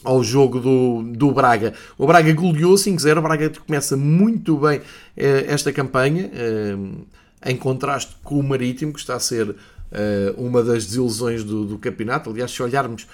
[0.04, 1.72] ao jogo do, do Braga.
[1.98, 4.80] O Braga goleou 5-0, o Braga começa muito bem
[5.16, 6.76] eh, esta campanha, eh,
[7.46, 9.56] em contraste com o Marítimo, que está a ser uh,
[10.38, 12.30] uma das desilusões do, do, campeonato.
[12.30, 13.06] Aliás, se olharmos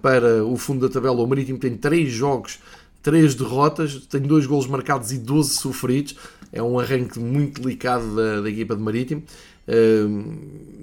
[0.00, 2.58] para o fundo da tabela, o Marítimo tem 3 jogos,
[3.02, 6.16] 3 derrotas, tem 2 golos marcados e 12 sofridos.
[6.50, 9.22] É um arranque muito delicado da, da equipa de Marítimo.
[9.68, 10.34] Uh,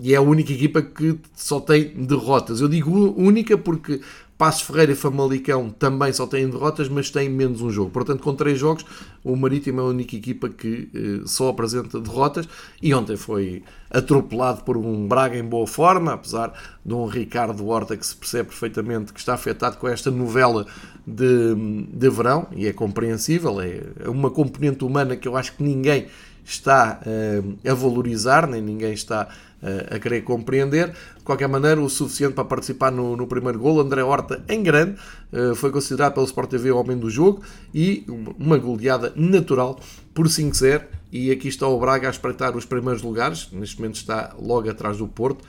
[0.01, 2.59] e é a única equipa que só tem derrotas.
[2.59, 4.01] Eu digo única porque
[4.43, 7.91] Passos Ferreira e Famalicão também só têm derrotas, mas têm menos um jogo.
[7.91, 8.85] Portanto, com três jogos,
[9.23, 12.45] o Marítimo é a única equipa que eh, só apresenta derrotas.
[12.81, 16.51] E ontem foi atropelado por um Braga em boa forma, apesar
[16.85, 20.67] de um Ricardo Horta que se percebe perfeitamente que está afetado com esta novela
[21.07, 21.55] de,
[21.93, 23.61] de verão, e é compreensível.
[23.61, 26.07] É uma componente humana que eu acho que ninguém
[26.43, 29.52] está uh, a valorizar, nem ninguém está uh,
[29.89, 30.89] a querer compreender.
[30.89, 33.79] De qualquer maneira, o suficiente para participar no, no primeiro gol.
[33.79, 34.99] André Horta, em grande,
[35.31, 37.41] uh, foi considerado pelo Sport TV o homem do jogo
[37.73, 38.05] e
[38.39, 39.79] uma goleada natural
[40.13, 40.83] por 5-0.
[41.11, 43.49] E aqui está o Braga a espreitar os primeiros lugares.
[43.51, 45.45] Neste momento está logo atrás do Porto.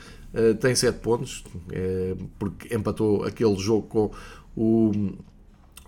[0.61, 1.43] tem 7 pontos,
[2.39, 4.11] porque empatou aquele jogo com
[4.55, 4.93] o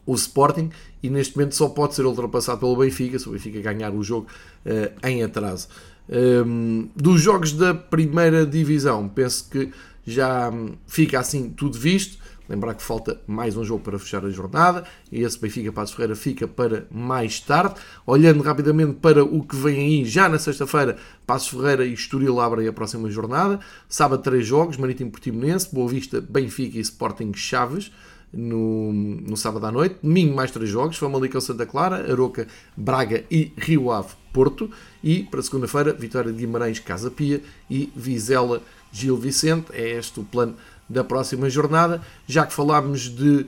[0.06, 0.70] o Sporting
[1.02, 4.28] e neste momento só pode ser ultrapassado pelo Benfica se o Benfica ganhar o jogo
[4.64, 5.68] uh, em atraso.
[6.08, 9.72] Um, dos jogos da primeira divisão, penso que
[10.06, 10.52] já
[10.86, 12.24] fica assim tudo visto.
[12.48, 16.14] Lembrar que falta mais um jogo para fechar a jornada e esse Benfica Passos Ferreira
[16.14, 17.74] fica para mais tarde.
[18.06, 22.68] Olhando rapidamente para o que vem aí, já na sexta-feira, Passos Ferreira e Estoril abrem
[22.68, 23.58] a próxima jornada.
[23.88, 27.90] Sábado, três jogos: Marítimo Portimonense, Boa Vista, Benfica e Sporting Chaves
[28.32, 29.96] no, no sábado à noite.
[30.00, 34.70] Domingo, mais três jogos: Famalicão Santa Clara, Aroca, Braga e Rio Ave Porto.
[35.02, 38.60] E para segunda-feira, Vitória de Guimarães, Casa Pia e Vizela
[38.92, 39.68] Gil Vicente.
[39.72, 40.54] É este o plano
[40.86, 42.02] da próxima jornada.
[42.26, 43.46] Já que falámos de,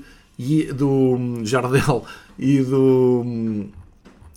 [0.73, 2.07] do Jardel
[2.39, 3.67] e do,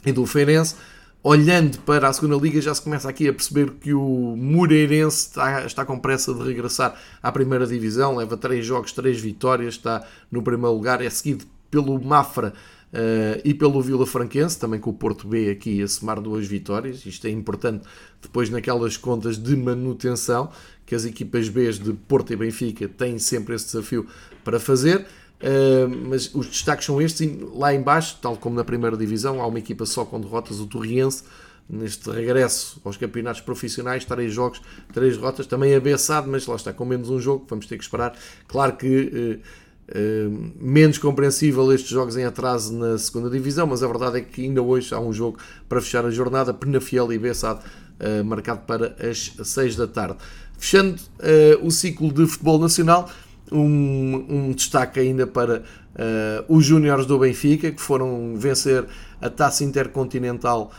[0.06, 0.76] e do Feirense,
[1.24, 5.66] olhando para a segunda liga, já se começa aqui a perceber que o Moreirense está,
[5.66, 10.42] está com pressa de regressar à primeira divisão, leva 3 jogos, 3 vitórias, está no
[10.42, 12.54] primeiro lugar, é seguido pelo Mafra
[12.93, 17.06] uh, e pelo Vila Franquense, também com o Porto B aqui a somar duas vitórias,
[17.06, 17.84] isto é importante
[18.21, 20.51] depois naquelas contas de manutenção,
[20.86, 24.06] que as equipas B de Porto e Benfica têm sempre esse desafio
[24.43, 25.06] para fazer.
[25.41, 27.27] Uh, mas os destaques são estes.
[27.54, 31.23] Lá embaixo, tal como na primeira divisão, há uma equipa só com derrotas, o Torriense,
[31.67, 34.62] neste regresso aos campeonatos profissionais, três jogos,
[34.93, 38.15] três derrotas, também abeçado, mas lá está, com menos um jogo, vamos ter que esperar.
[38.47, 39.71] Claro que uh,
[40.60, 44.62] menos compreensível estes jogos em atraso na segunda divisão, mas a verdade é que ainda
[44.62, 47.60] hoje há um jogo para fechar a jornada, Penafiel e Bessado,
[48.26, 50.17] marcado para as seis da tarde.
[50.58, 50.98] Fechando
[51.62, 53.10] o ciclo de futebol nacional,
[53.52, 58.86] um, um destaque ainda para uh, os Júniores do Benfica, que foram vencer
[59.20, 60.72] a taça intercontinental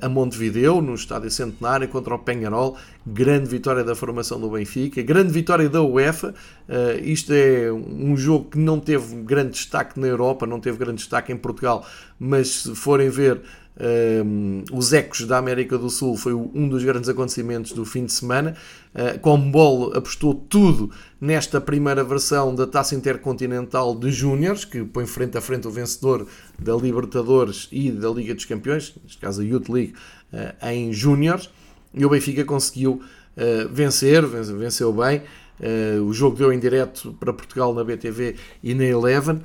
[0.00, 2.76] a Montevideo, no Estádio Centenário, contra o Penharol.
[3.06, 6.34] Grande vitória da formação do Benfica, grande vitória da UEFA.
[6.68, 10.98] Uh, isto é um jogo que não teve grande destaque na Europa, não teve grande
[10.98, 11.86] destaque em Portugal,
[12.18, 13.40] mas se forem ver
[13.78, 18.12] um, os ecos da América do Sul foi um dos grandes acontecimentos do fim de
[18.12, 18.56] semana.
[18.94, 25.38] Uh, Comebol apostou tudo nesta primeira versão da Taça Intercontinental de Júniores, que põe frente
[25.38, 26.26] a frente o vencedor
[26.58, 29.94] da Libertadores e da Liga dos Campeões, neste caso a Youth League,
[30.32, 31.48] uh, em Júniores.
[31.94, 33.00] E o Benfica conseguiu
[33.36, 35.22] uh, vencer, venceu bem.
[35.60, 39.36] Uh, o jogo deu em direto para Portugal na BTV e na Eleven.
[39.36, 39.42] Uh,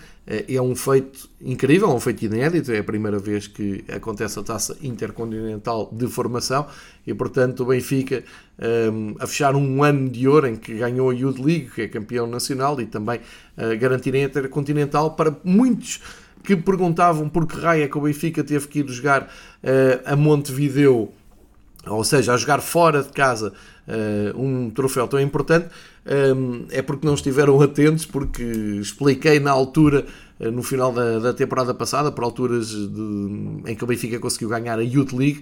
[0.47, 2.71] é um feito incrível, é um feito inédito.
[2.71, 6.67] É a primeira vez que acontece a taça intercontinental de formação
[7.05, 8.23] e, portanto, o Benfica
[8.57, 11.81] um, eh, a fechar um ano de ouro em que ganhou a Youth League, que
[11.81, 13.19] é campeão nacional, e também
[13.57, 16.01] uh, garantir a intercontinental para muitos
[16.43, 19.27] que perguntavam por que raio é que o Benfica teve que ir jogar uh,
[20.05, 21.09] a Montevideo,
[21.85, 23.53] ou seja, a jogar fora de casa
[24.35, 25.69] um troféu tão importante,
[26.71, 30.05] é porque não estiveram atentos, porque expliquei na altura,
[30.39, 34.77] no final da, da, temporada passada, por alturas de, em que o Benfica conseguiu ganhar
[34.77, 35.41] a Youth League,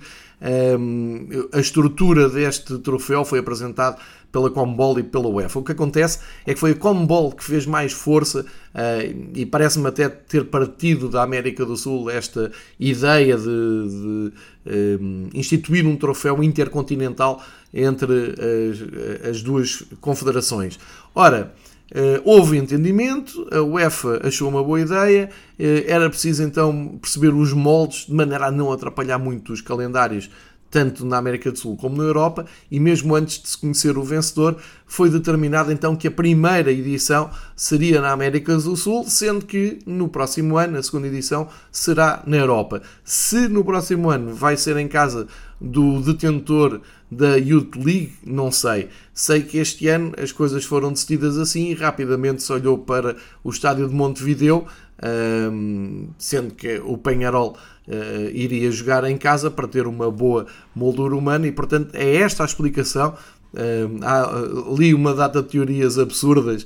[0.80, 3.98] um, a estrutura deste troféu foi apresentada
[4.32, 5.60] pela Combol e pela UEFA.
[5.60, 9.88] O que acontece é que foi a Combol que fez mais força uh, e parece-me
[9.88, 14.34] até ter partido da América do Sul esta ideia de, de
[15.00, 18.36] um, instituir um troféu intercontinental entre
[19.24, 20.80] as, as duas confederações.
[21.16, 21.54] Ora,
[22.24, 25.30] houve entendimento, a UEFA achou uma boa ideia,
[25.60, 30.30] uh, era preciso então perceber os moldes de maneira a não atrapalhar muito os calendários
[30.74, 34.04] tanto na América do Sul como na Europa, e mesmo antes de se conhecer o
[34.04, 39.78] vencedor, foi determinado então que a primeira edição seria na América do Sul, sendo que
[39.86, 42.82] no próximo ano, a segunda edição, será na Europa.
[43.04, 45.28] Se no próximo ano vai ser em casa
[45.62, 46.82] do detentor
[47.15, 48.89] da Youth League, não sei.
[49.13, 53.49] Sei que este ano as coisas foram decididas assim e rapidamente se olhou para o
[53.49, 54.65] estádio de Montevideo,
[56.17, 61.47] sendo que o Penharol uh, iria jogar em casa para ter uma boa moldura humana
[61.47, 63.15] e, portanto, é esta a explicação.
[64.02, 64.32] Há,
[64.76, 66.65] li uma data de teorias absurdas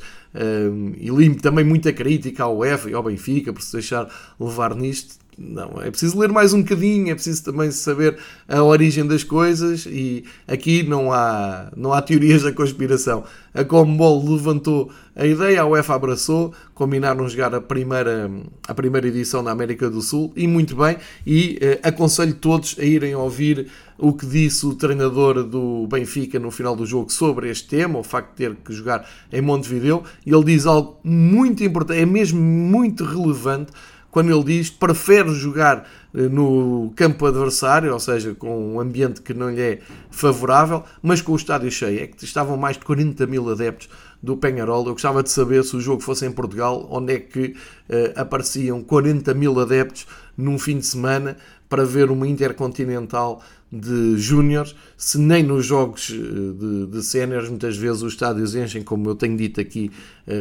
[0.97, 4.07] e li também muita crítica ao UEFA e ao Benfica por se deixar
[4.39, 5.26] levar nisto.
[5.37, 9.85] Não, é preciso ler mais um bocadinho, é preciso também saber a origem das coisas
[9.85, 13.23] e aqui não há, não há teorias da conspiração.
[13.53, 18.31] A Comebol levantou a ideia, a UEFA abraçou, combinaram jogar a primeira,
[18.67, 22.83] a primeira edição da América do Sul e muito bem, e eh, aconselho todos a
[22.83, 27.67] irem ouvir o que disse o treinador do Benfica no final do jogo sobre este
[27.67, 31.99] tema, o facto de ter que jogar em Montevideo, e ele diz algo muito importante,
[31.99, 33.71] é mesmo muito relevante
[34.17, 39.31] quando ele diz prefere jogar eh, no campo adversário, ou seja, com um ambiente que
[39.31, 42.01] não lhe é favorável, mas com o estádio cheio.
[42.01, 43.87] É que estavam mais de 40 mil adeptos
[44.23, 44.87] do Penharol.
[44.87, 47.49] Eu gostava de saber se o jogo fosse em Portugal, onde é que
[47.89, 51.37] uh, apareciam 40 mil adeptos num fim de semana
[51.69, 53.39] para ver uma Intercontinental
[53.71, 58.81] de Júniores, se nem nos jogos eh, de, de séniores muitas vezes os estádios enchem,
[58.81, 59.91] como eu tenho dito aqui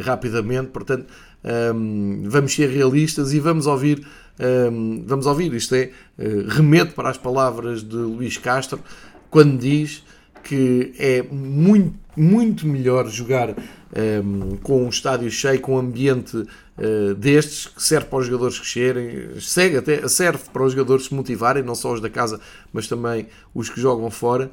[0.03, 0.69] rapidamente.
[0.69, 1.05] Portanto,
[1.43, 4.05] um, vamos ser realistas e vamos ouvir,
[4.71, 8.79] um, vamos ouvir, isto é, uh, para as palavras de Luís Castro,
[9.29, 10.03] quando diz
[10.43, 17.13] que é muito, muito melhor jogar um, com um estádio cheio, com um ambiente uh,
[17.15, 21.63] destes, que serve para os jogadores crescerem, segue até, serve para os jogadores se motivarem,
[21.63, 22.39] não só os da casa,
[22.71, 24.49] mas também os que jogam fora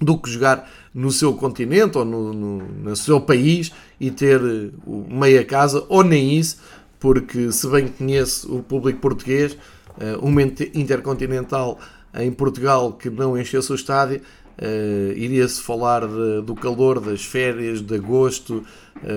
[0.00, 4.70] do que jogar no seu continente ou no, no, no seu país e ter eh,
[5.08, 6.56] meia casa, ou nem isso,
[6.98, 9.56] porque se bem conheço o público português,
[10.00, 11.78] eh, uma intercontinental
[12.14, 14.20] em Portugal que não enchesse o estádio,
[14.60, 16.02] Uh, Iria-se falar
[16.44, 18.62] do calor das férias, de agosto,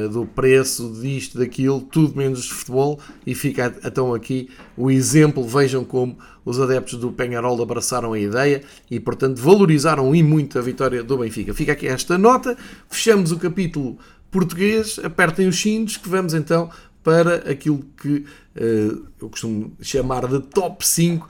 [0.10, 2.98] do preço, disto, daquilo, tudo menos de futebol.
[3.28, 5.46] E fica então aqui o exemplo.
[5.46, 10.62] Vejam como os adeptos do Penharol abraçaram a ideia e, portanto, valorizaram e muito a
[10.62, 11.54] vitória do Benfica.
[11.54, 12.56] Fica aqui esta nota.
[12.90, 13.98] Fechamos o capítulo
[14.34, 15.00] português.
[15.02, 16.70] Apertem os cintos que vamos então
[17.02, 21.28] para aquilo que uh, eu costumo chamar de top 5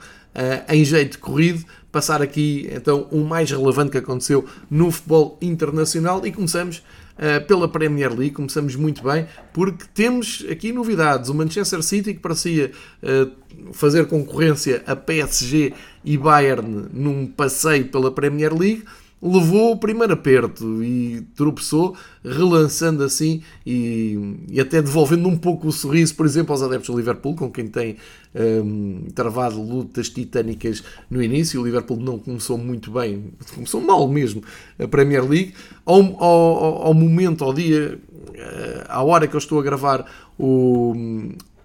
[0.68, 1.64] em jeito corrido
[1.94, 7.68] passar aqui então o mais relevante que aconteceu no futebol internacional e começamos uh, pela
[7.68, 11.30] Premier League, começamos muito bem porque temos aqui novidades.
[11.30, 15.72] O Manchester City que parecia uh, fazer concorrência a PSG
[16.04, 18.82] e Bayern num passeio pela Premier League
[19.24, 25.72] levou o primeiro aperto e tropeçou, relançando assim e, e, até devolvendo um pouco o
[25.72, 27.96] sorriso, por exemplo, aos adeptos do Liverpool, com quem tem
[28.34, 31.60] um, travado lutas titânicas no início.
[31.60, 34.42] O Liverpool não começou muito bem, começou mal mesmo
[34.78, 35.54] a Premier League.
[35.86, 37.98] Ao, ao, ao momento, ao dia,
[38.34, 40.04] eh, à hora que eu estou a gravar
[40.38, 40.94] o,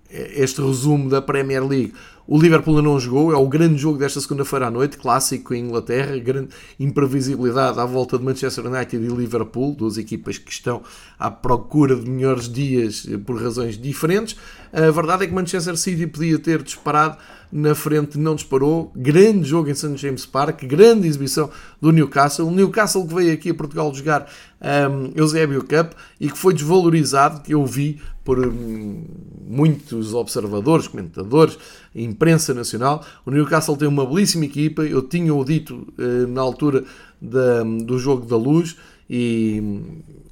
[0.09, 1.93] este resumo da Premier League,
[2.31, 6.15] o Liverpool não jogou, é o grande jogo desta segunda-feira à noite, clássico em Inglaterra,
[6.19, 10.83] grande imprevisibilidade à volta de Manchester United e Liverpool, duas equipas que estão
[11.17, 14.35] à procura de melhores dias por razões diferentes.
[14.71, 17.17] A verdade é que Manchester City podia ter disparado
[17.51, 18.91] na frente, não disparou.
[18.95, 19.97] Grande jogo em St.
[19.97, 21.49] James Park, grande exibição
[21.81, 22.47] do Newcastle.
[22.47, 24.29] O Newcastle que veio aqui a Portugal jogar
[24.61, 29.03] um, Eusébio Cup e que foi desvalorizado, que eu vi por um,
[29.47, 31.57] muitos observadores, comentadores,
[31.95, 33.03] imprensa nacional.
[33.25, 36.83] O Newcastle tem uma belíssima equipa, eu tinha-o dito uh, na altura
[37.19, 38.75] da, do jogo da luz
[39.09, 39.81] e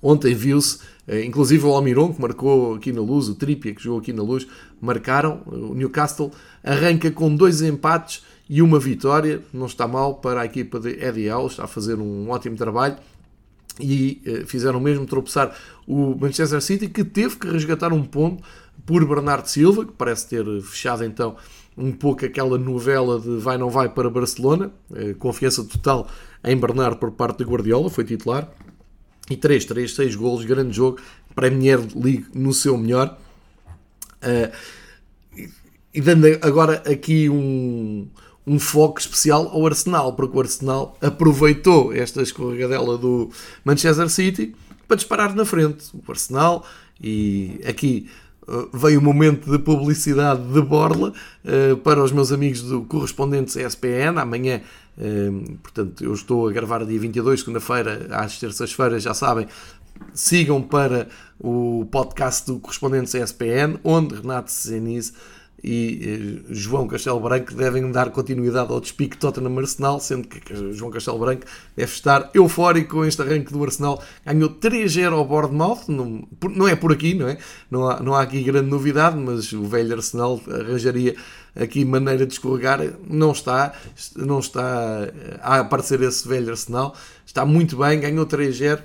[0.02, 4.00] ontem viu-se, uh, inclusive o Almiron, que marcou aqui na luz, o Trippier, que jogou
[4.00, 4.48] aqui na luz,
[4.82, 5.42] marcaram.
[5.46, 6.32] O Newcastle
[6.64, 11.30] arranca com dois empates e uma vitória, não está mal para a equipa de Eddie
[11.30, 12.96] Howe, está a fazer um ótimo trabalho.
[13.80, 15.56] E uh, fizeram mesmo tropeçar
[15.88, 18.44] o Manchester City, que teve que resgatar um ponto
[18.86, 21.36] por Bernardo Silva, que parece ter fechado então
[21.78, 24.72] um pouco aquela novela de vai não vai para Barcelona,
[25.20, 26.08] confiança total
[26.44, 28.52] em Bernardo por parte de Guardiola, foi titular,
[29.30, 31.00] e 3, 3, 6 golos, grande jogo,
[31.36, 33.17] Premier League no seu melhor.
[34.17, 34.52] Uh,
[35.94, 38.08] e dando agora aqui um,
[38.46, 43.30] um foco especial ao Arsenal, porque o Arsenal aproveitou esta escorregadela do
[43.65, 44.56] Manchester City
[44.88, 45.86] para disparar na frente.
[45.94, 46.65] O Arsenal,
[47.02, 48.10] e aqui
[48.73, 51.12] veio o um momento de publicidade de borla
[51.43, 54.17] uh, para os meus amigos do Correspondentes ESPN.
[54.17, 54.62] Amanhã,
[54.98, 59.48] uh, portanto, eu estou a gravar dia 22, segunda-feira, às terças-feiras, já sabem,
[60.13, 65.13] sigam para o podcast do Correspondentes ESPN, onde Renato Zeniz
[65.64, 70.40] e eh, João Castelo Branco devem dar continuidade ao despique Tottenham Arsenal, sendo que
[70.74, 71.46] João Castelo Branco
[71.76, 74.02] deve estar eufórico com este arranque do Arsenal.
[74.26, 77.38] Ganhou 3-0 ao Bournemouth, não, não é por aqui, não é?
[77.72, 81.16] Não há, não há aqui grande novidade, mas o velho Arsenal arranjaria
[81.56, 82.80] aqui maneira de escorregar,
[83.10, 83.74] não está,
[84.16, 85.10] não está
[85.42, 86.96] a aparecer esse velho Arsenal,
[87.26, 88.80] está muito bem, ganhou 3-0,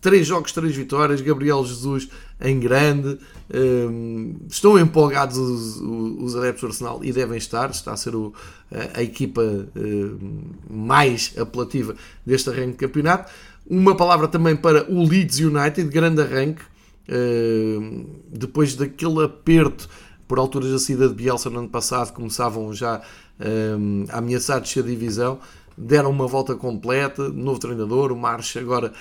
[0.00, 2.08] 3 jogos, 3 vitórias, Gabriel Jesus
[2.40, 3.18] em grande,
[3.52, 8.32] um, estão empolgados os, os, adeptos do Arsenal e devem estar, está a ser o,
[8.72, 13.30] a, a, equipa um, mais apelativa deste arranque de campeonato.
[13.66, 16.62] Uma palavra também para o Leeds United, grande arranque,
[17.08, 19.88] um, depois daquele aperto
[20.26, 23.02] por alturas da saída de Bielsa no ano passado, começavam já
[23.40, 25.40] um, a ameaçar descer a divisão,
[25.80, 28.92] deram uma volta completa, novo treinador, o March agora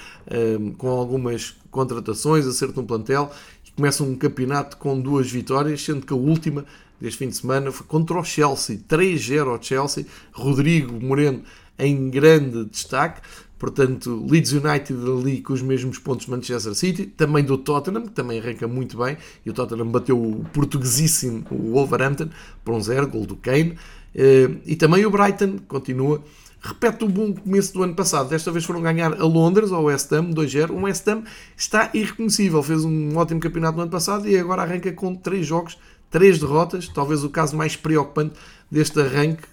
[0.60, 3.32] um, com algumas contratações, acerto no plantel,
[3.66, 6.66] e começa um campeonato com duas vitórias, sendo que a última
[7.00, 11.44] deste fim de semana foi contra o Chelsea, 3-0 ao Chelsea, Rodrigo Moreno
[11.78, 13.22] em grande destaque,
[13.60, 18.40] Portanto, Leeds United ali com os mesmos pontos Manchester City, também do Tottenham, que também
[18.40, 22.30] arranca muito bem, e o Tottenham bateu o portuguesíssimo o Wolverhampton
[22.64, 23.78] por um zero, gol do Kane,
[24.16, 26.24] eh, e também o Brighton continua,
[26.62, 30.12] repete o bom começo do ano passado, desta vez foram ganhar a Londres, ao West
[30.12, 31.24] Ham, 2-0, o West Ham
[31.56, 35.78] está irreconhecível, fez um ótimo campeonato no ano passado e agora arranca com 3 jogos,
[36.12, 38.34] 3 derrotas, talvez o caso mais preocupante
[38.72, 39.44] deste arranque,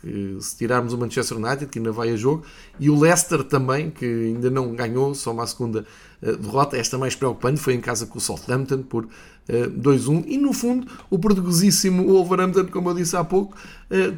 [0.41, 2.45] se tirarmos o Manchester United, que ainda vai a jogo,
[2.79, 5.87] e o Leicester também, que ainda não ganhou, só uma segunda
[6.23, 6.77] uh, derrota.
[6.77, 9.11] Esta mais preocupante foi em casa com o Southampton por uh,
[9.49, 10.25] eh, 2-1.
[10.27, 13.57] E no fundo, o portuguesíssimo Wolverhampton, como eu disse há pouco,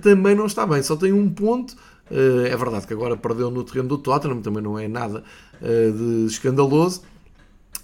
[0.02, 1.76] também não está bem, só tem um ponto.
[2.10, 5.22] É verdade que agora perdeu no terreno do Tottenham, também não é nada
[5.60, 7.02] de escandaloso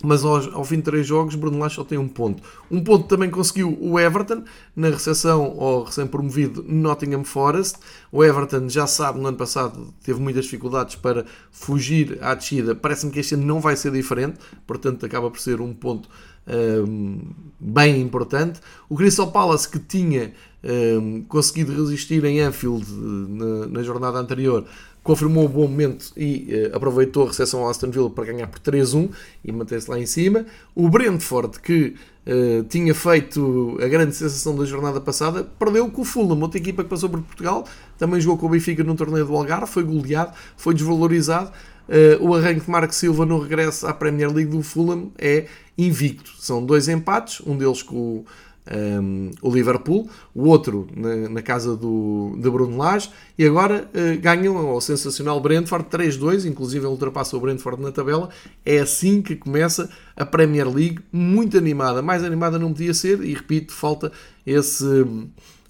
[0.04, 2.42] mas ao, ao, fim de três jogos, Bruno Lage só tem um ponto.
[2.70, 4.44] Um ponto também conseguiu o Everton
[4.76, 7.78] na recepção ao recém-promovido Nottingham Forest.
[8.12, 12.74] O Everton já sabe, no ano passado teve muitas dificuldades para fugir à descida.
[12.74, 16.08] Parece-me que este ano não vai ser diferente, portanto, acaba por ser um ponto
[16.46, 17.20] um,
[17.58, 18.60] bem importante.
[18.88, 20.32] O Crystal Palace, que tinha
[20.62, 24.64] um, conseguido resistir em Anfield na, na jornada anterior,
[25.02, 28.58] confirmou o bom momento e uh, aproveitou a recepção ao Aston Villa para ganhar por
[28.58, 29.10] 3-1
[29.44, 30.46] e manter-se lá em cima.
[30.74, 31.94] O Brentford, que
[32.26, 36.82] uh, tinha feito a grande sensação da jornada passada, perdeu com o Fulham, outra equipa
[36.82, 37.66] que passou por Portugal,
[37.98, 41.52] também jogou com o Benfica no torneio do Algarve, foi goleado, foi desvalorizado.
[41.88, 46.32] Uh, o arranque de Marco Silva no regresso à Premier League do Fulham é invicto.
[46.38, 48.24] São dois empates, um deles com o
[48.70, 54.20] um, o Liverpool, o outro na, na casa do, de Bruno Lage, e agora uh,
[54.20, 58.28] ganham ao sensacional Brentford 3-2, inclusive ultrapassa o Brentford na tabela.
[58.64, 63.34] É assim que começa a Premier League, muito animada, mais animada não podia ser, e
[63.34, 64.10] repito, falta
[64.46, 64.84] esse.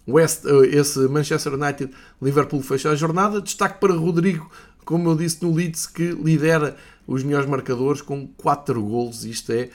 [0.06, 1.90] West, uh, esse Manchester United
[2.20, 3.40] Liverpool fecha a jornada.
[3.40, 4.50] Destaque para Rodrigo,
[4.84, 6.76] como eu disse no Leeds, que lidera
[7.06, 9.24] os melhores marcadores com 4 golos.
[9.24, 9.68] Isto é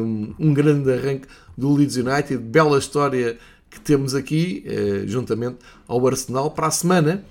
[0.00, 1.26] um, um grande arranque
[1.56, 2.38] do Leeds United.
[2.38, 3.38] Bela história
[3.70, 6.50] que temos aqui, uh, juntamente ao Arsenal.
[6.50, 7.24] Para a semana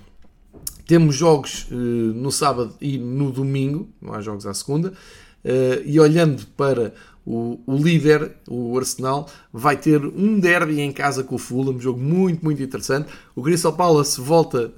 [0.86, 4.92] temos jogos uh, no sábado e no domingo, não há jogos à segunda.
[5.44, 6.94] Uh, e olhando para
[7.24, 11.98] o, líder, o Arsenal, vai ter um derby em casa com o Fulham, um jogo
[11.98, 13.08] muito, muito interessante.
[13.34, 14.72] O Crystal Palace volta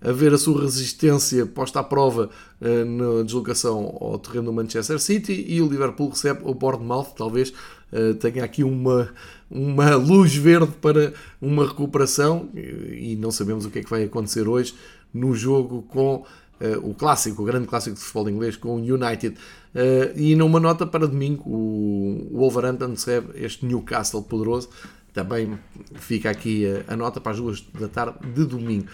[0.00, 2.30] a ver a sua resistência posta à prova
[2.60, 7.52] uh, na deslocação ao terreno do Manchester City e o Liverpool recebe o Bournemouth, talvez
[7.92, 9.08] uh, tenha aqui uma,
[9.50, 14.48] uma luz verde para uma recuperação e não sabemos o que é que vai acontecer
[14.48, 14.74] hoje
[15.12, 16.24] no jogo com
[16.60, 19.36] uh, o clássico, o grande clássico de futebol inglês com o United.
[19.74, 24.68] Uh, e numa nota para domingo, o Wolverhampton recebe este Newcastle poderoso.
[25.12, 25.58] Também
[25.94, 28.86] fica aqui a, a nota para as duas da tarde de domingo.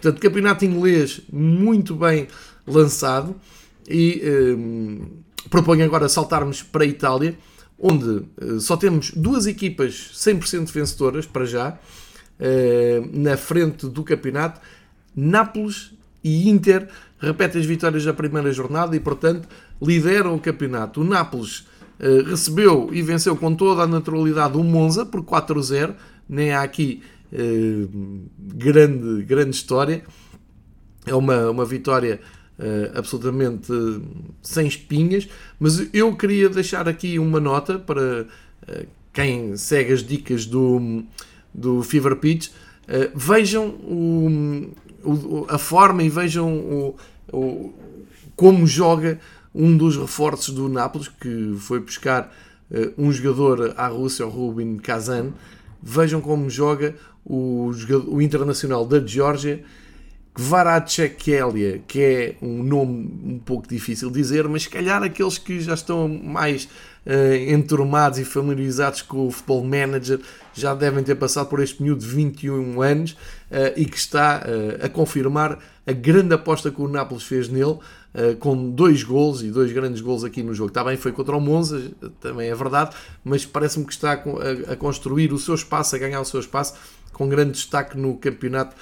[0.00, 2.28] Portanto, campeonato inglês muito bem
[2.66, 3.34] lançado
[3.88, 7.36] e um, eh, proponho agora saltarmos para a Itália,
[7.78, 14.60] onde uh, só temos duas equipas 100% vencedoras para já, uh, na frente do campeonato,
[15.16, 15.92] Nápoles
[16.22, 16.88] e Inter
[17.18, 19.48] repetem as vitórias da primeira jornada e, portanto,
[19.80, 21.00] lideram o campeonato.
[21.00, 21.66] O Nápoles
[21.98, 25.94] uh, recebeu e venceu com toda a naturalidade o Monza por 4-0,
[26.28, 27.02] nem há aqui
[28.38, 30.02] grande, grande história.
[31.06, 32.20] É uma, uma vitória
[32.58, 33.72] uh, absolutamente
[34.42, 38.26] sem espinhas, mas eu queria deixar aqui uma nota para
[39.12, 41.02] quem segue as dicas do,
[41.54, 42.50] do Fever Pitch.
[43.14, 44.70] vejam o,
[45.02, 46.96] o, a forma e vejam o,
[47.32, 47.72] o,
[48.36, 49.18] como joga
[49.54, 52.32] um dos reforços do Nápoles, que foi buscar
[52.70, 55.32] uh, um jogador à Rússia, o Rubin Kazan,
[55.82, 57.70] Vejam como joga o,
[58.06, 59.62] o Internacional da Geórgia.
[60.38, 65.60] Kvaratskhelia, que é um nome um pouco difícil de dizer, mas se calhar aqueles que
[65.60, 66.68] já estão mais
[67.04, 70.20] uh, enturmados e familiarizados com o Futebol Manager
[70.54, 74.86] já devem ter passado por este miúdo de 21 anos uh, e que está uh,
[74.86, 77.78] a confirmar a grande aposta que o Nápoles fez nele,
[78.40, 80.68] com dois gols e dois grandes gols aqui no jogo.
[80.68, 81.90] Está bem, foi contra o Monza,
[82.20, 86.24] também é verdade, mas parece-me que está a, construir o seu espaço, a ganhar o
[86.24, 86.74] seu espaço,
[87.12, 88.74] com grande destaque no campeonato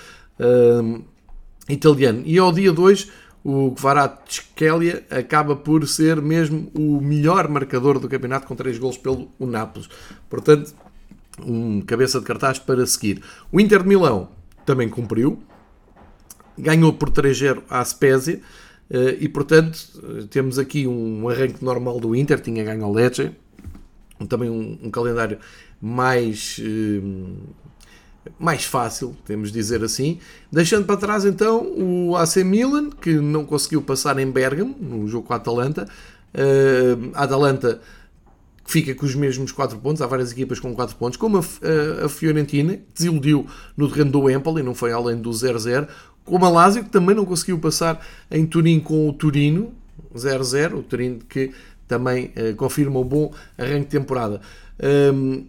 [1.68, 2.22] italiano.
[2.24, 3.10] E ao dia 2,
[3.44, 9.28] o Kvaratskhelia acaba por ser mesmo o melhor marcador do campeonato com 3 gols pelo
[9.38, 9.88] Nápoles.
[10.28, 10.74] Portanto,
[11.44, 13.22] um cabeça de cartaz para seguir.
[13.52, 14.28] O Inter de Milão
[14.64, 15.38] também cumpriu,
[16.58, 18.40] ganhou por 3-0 à Spezia eh,
[19.20, 19.78] e, portanto,
[20.30, 23.32] temos aqui um arranque normal do Inter, tinha ganho ao Lecce,
[24.28, 25.38] também um, um calendário
[25.80, 27.00] mais eh,
[28.38, 30.18] mais fácil, temos de dizer assim.
[30.50, 35.26] Deixando para trás então o AC Milan, que não conseguiu passar em Bergamo, no jogo
[35.26, 35.88] com a Atalanta.
[37.14, 37.80] A Atalanta
[38.66, 42.08] fica com os mesmos 4 pontos, há várias equipas com 4 pontos, como a, a,
[42.08, 45.86] Fiorentina, desiludiu no terreno do Empoli, não foi além do 0-0,
[46.26, 49.72] como a Lazio, que também não conseguiu passar em Turim com o Turino,
[50.14, 51.52] 0-0, o Turino que
[51.88, 54.40] também uh, confirma um bom arranque de temporada.
[55.14, 55.46] Um,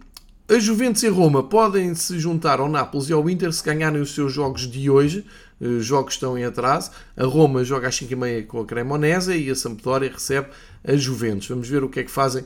[0.48, 4.14] a Juventus e Roma podem se juntar ao Nápoles e ao Inter se ganharem os
[4.14, 5.26] seus jogos de hoje.
[5.60, 6.90] Os jogos estão em atraso.
[7.14, 10.46] A Roma joga às 5h30 com a Cremonese e a Sampdoria recebe
[10.82, 11.48] a Juventus.
[11.48, 12.44] Vamos ver o que é que fazem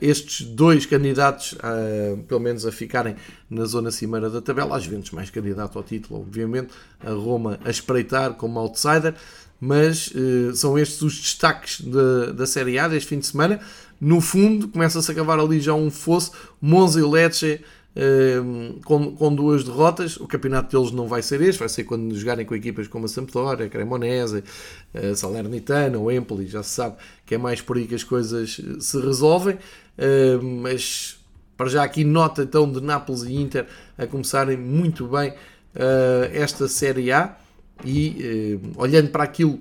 [0.00, 1.54] estes dois candidatos,
[2.26, 3.16] pelo menos a ficarem
[3.50, 4.74] na zona cimeira da tabela.
[4.74, 6.72] A Juventus mais candidato ao título, obviamente.
[7.04, 9.14] A Roma a espreitar como outsider.
[9.60, 13.58] Mas uh, são estes os destaques da, da Série A deste fim de semana
[14.00, 16.32] no fundo começa-se a cavar ali já um fosso.
[16.60, 17.60] Monza e Lecce
[17.98, 20.16] uh, com, com duas derrotas.
[20.16, 23.08] O campeonato deles não vai ser este, vai ser quando jogarem com equipas como a
[23.08, 24.44] Sampdoria, a Cremonese,
[24.94, 26.46] a Salernitana, o Empoli.
[26.46, 26.96] Já se sabe
[27.26, 29.56] que é mais por aí que as coisas se resolvem.
[29.98, 31.18] Uh, mas
[31.56, 35.34] para já aqui nota então de Nápoles e Inter a começarem muito bem uh,
[36.32, 37.36] esta Série A
[37.84, 39.60] e olhando para aquilo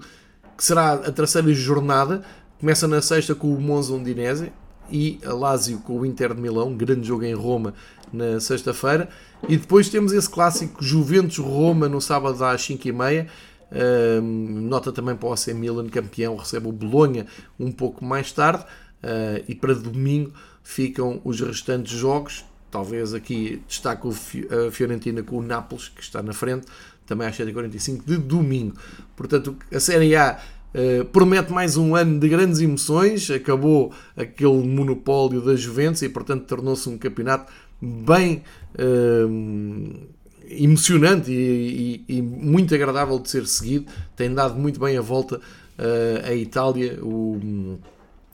[0.57, 2.23] que será a terceira jornada,
[2.59, 4.51] Começa na sexta com o Monza Undinese
[4.89, 7.73] e a Lazio com o Inter de Milão, um grande jogo em Roma
[8.11, 9.09] na sexta-feira.
[9.47, 13.27] E depois temos esse clássico Juventus-Roma no sábado às 5h30.
[13.69, 17.25] Uh, nota também para o AC Milan, campeão, recebe o Bolonha
[17.59, 18.63] um pouco mais tarde.
[19.03, 20.31] Uh, e para domingo
[20.63, 22.45] ficam os restantes jogos.
[22.71, 26.67] Talvez aqui destaque a Fiorentina com o Nápoles, que está na frente,
[27.05, 28.75] também às 7h45 de domingo.
[29.15, 30.39] Portanto, a Série A
[30.75, 33.31] Uh, promete mais um ano de grandes emoções.
[33.31, 37.51] Acabou aquele monopólio da Juventus e, portanto, tornou-se um campeonato
[37.81, 38.43] bem
[38.75, 40.07] uh,
[40.49, 43.85] emocionante e, e, e, muito agradável de ser seguido.
[44.15, 47.79] Tem dado muito bem a volta uh, à Itália, o,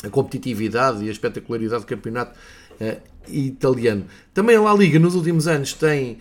[0.04, 2.38] a competitividade e a espetacularidade do campeonato
[3.30, 4.06] italiano.
[4.34, 6.18] Também a La Liga nos últimos anos tem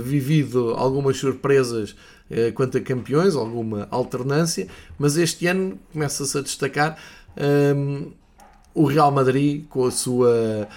[0.00, 1.94] vivido algumas surpresas
[2.30, 4.66] eh, quanto a campeões, alguma alternância,
[4.98, 6.98] mas este ano começa-se a destacar
[7.36, 8.12] um, ehm,
[8.74, 10.68] o Real Madrid com a sua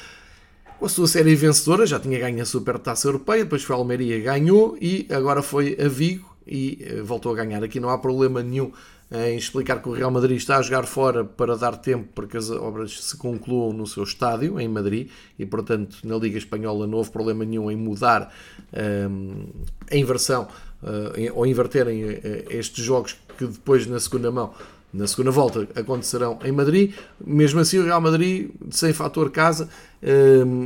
[0.79, 4.19] com a sua série vencedora, já tinha ganho a Supertaça Europeia, depois foi a Almeria
[4.19, 7.63] ganhou e agora foi a Vigo e eh, voltou a ganhar.
[7.63, 8.71] Aqui não há problema nenhum
[9.11, 12.37] em explicar que o Real Madrid está a jogar fora para dar tempo para que
[12.37, 16.97] as obras se concluam no seu estádio, em Madrid, e portanto na Liga Espanhola não
[16.97, 18.33] houve problema nenhum em mudar
[18.71, 19.45] um, ehm,
[19.91, 20.47] a inversão
[20.83, 22.19] uh, ou inverterem uh,
[22.49, 24.53] estes jogos que depois na segunda mão,
[24.93, 26.93] na segunda volta, acontecerão em Madrid.
[27.23, 29.69] Mesmo assim, o Real Madrid, sem fator casa,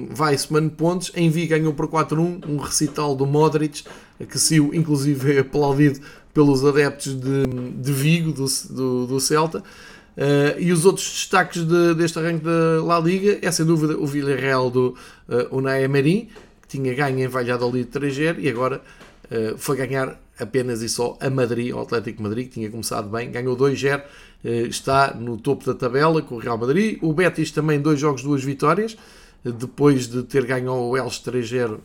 [0.09, 1.11] vai somando pontos.
[1.15, 3.83] Em Vigo ganhou por 4-1, um recital do Modric,
[4.27, 5.99] que se inclusive é aplaudido
[6.33, 7.45] pelos adeptos de,
[7.77, 9.63] de Vigo, do, do, do Celta.
[10.57, 14.71] E os outros destaques de, deste arranque da La Liga é sem dúvida o Villarreal
[14.71, 14.95] do
[15.29, 16.29] uh, Unai Emery,
[16.63, 18.81] que tinha ganho em Valladolid 3-0 e agora
[19.31, 23.31] uh, foi ganhar apenas e só a Madrid, o Atlético Madrid, que tinha começado bem,
[23.31, 26.97] ganhou 2-0, uh, está no topo da tabela com o Real Madrid.
[27.01, 28.97] O Betis também, dois jogos, duas vitórias,
[29.43, 31.79] depois de ter ganho o Elche 3-0,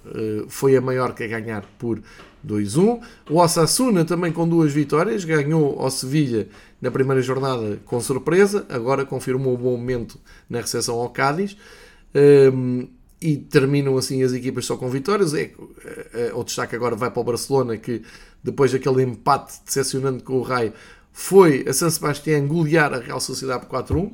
[0.49, 2.01] foi a maior que a ganhar por
[2.47, 3.01] 2-1.
[3.28, 6.49] O Osasuna também com duas vitórias, ganhou ao Sevilha
[6.80, 10.18] na primeira jornada com surpresa, agora confirmou o bom momento
[10.49, 11.57] na recepção ao Cádiz.
[12.14, 12.88] Um,
[13.20, 15.34] e terminam assim as equipas só com vitórias.
[15.34, 15.52] É,
[16.14, 18.02] é, o destaque agora vai para o Barcelona, que
[18.42, 20.72] depois daquele empate decepcionante com o Raio,
[21.12, 24.12] foi a San Sebastián golear a Real Sociedade por 4-1.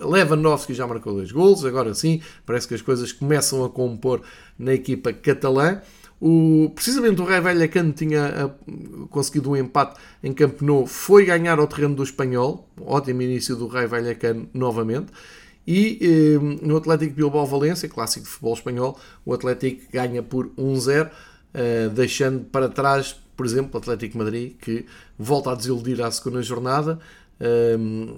[0.00, 4.22] Lewandowski já marcou dois gols, agora sim, parece que as coisas começam a compor
[4.58, 5.80] na equipa catalã.
[6.20, 11.60] O, precisamente o Rai Vallecano tinha uh, conseguido um empate em Camp Nou, foi ganhar
[11.60, 15.12] ao terreno do Espanhol, ótimo início do Rai Vallecano novamente,
[15.70, 21.90] e eh, no Atlético Bilbao-Valência, clássico de futebol espanhol, o Atlético ganha por 1-0, uh,
[21.90, 24.86] deixando para trás, por exemplo, o Atlético Madrid, que
[25.18, 26.98] volta a desiludir à segunda jornada,
[27.78, 28.16] um,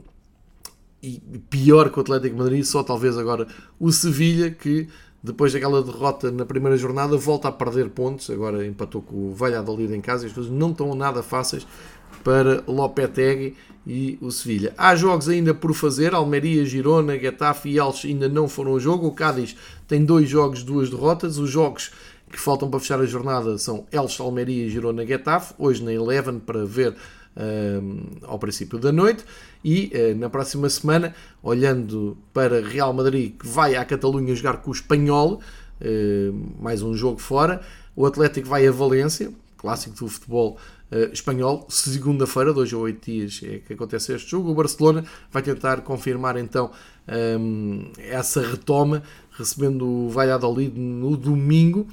[1.03, 1.21] e
[1.51, 3.49] pior que o Atlético Madrid, só talvez agora
[3.81, 4.87] o Sevilha, que
[5.21, 9.93] depois daquela derrota na primeira jornada volta a perder pontos, agora empatou com o Valladolid
[9.93, 11.67] em casa e as coisas não estão nada fáceis
[12.23, 13.57] para Lopetegui
[13.87, 14.75] e o Sevilha.
[14.77, 19.07] Há jogos ainda por fazer, Almeria, Girona, Getafe e Alves ainda não foram ao jogo,
[19.07, 19.57] o Cádiz
[19.89, 21.91] tem dois jogos, duas derrotas, os jogos
[22.31, 26.65] que faltam para fechar a jornada são Elche, Almeria, Girona, Getafe, hoje na Eleven para
[26.65, 26.95] ver
[28.23, 29.25] ao princípio da noite.
[29.65, 34.71] E uh, na próxima semana, olhando para Real Madrid, que vai à Catalunha jogar com
[34.71, 35.41] o Espanhol,
[35.81, 37.61] uh, mais um jogo fora.
[37.95, 39.31] O Atlético vai a Valência,
[39.61, 40.57] clássico do futebol
[40.91, 44.51] uh, espanhol, segunda-feira, dois ou oito dias é que acontece este jogo.
[44.51, 46.71] O Barcelona vai tentar confirmar então
[47.39, 49.03] um, essa retoma,
[49.33, 51.87] recebendo o Valladolid no domingo.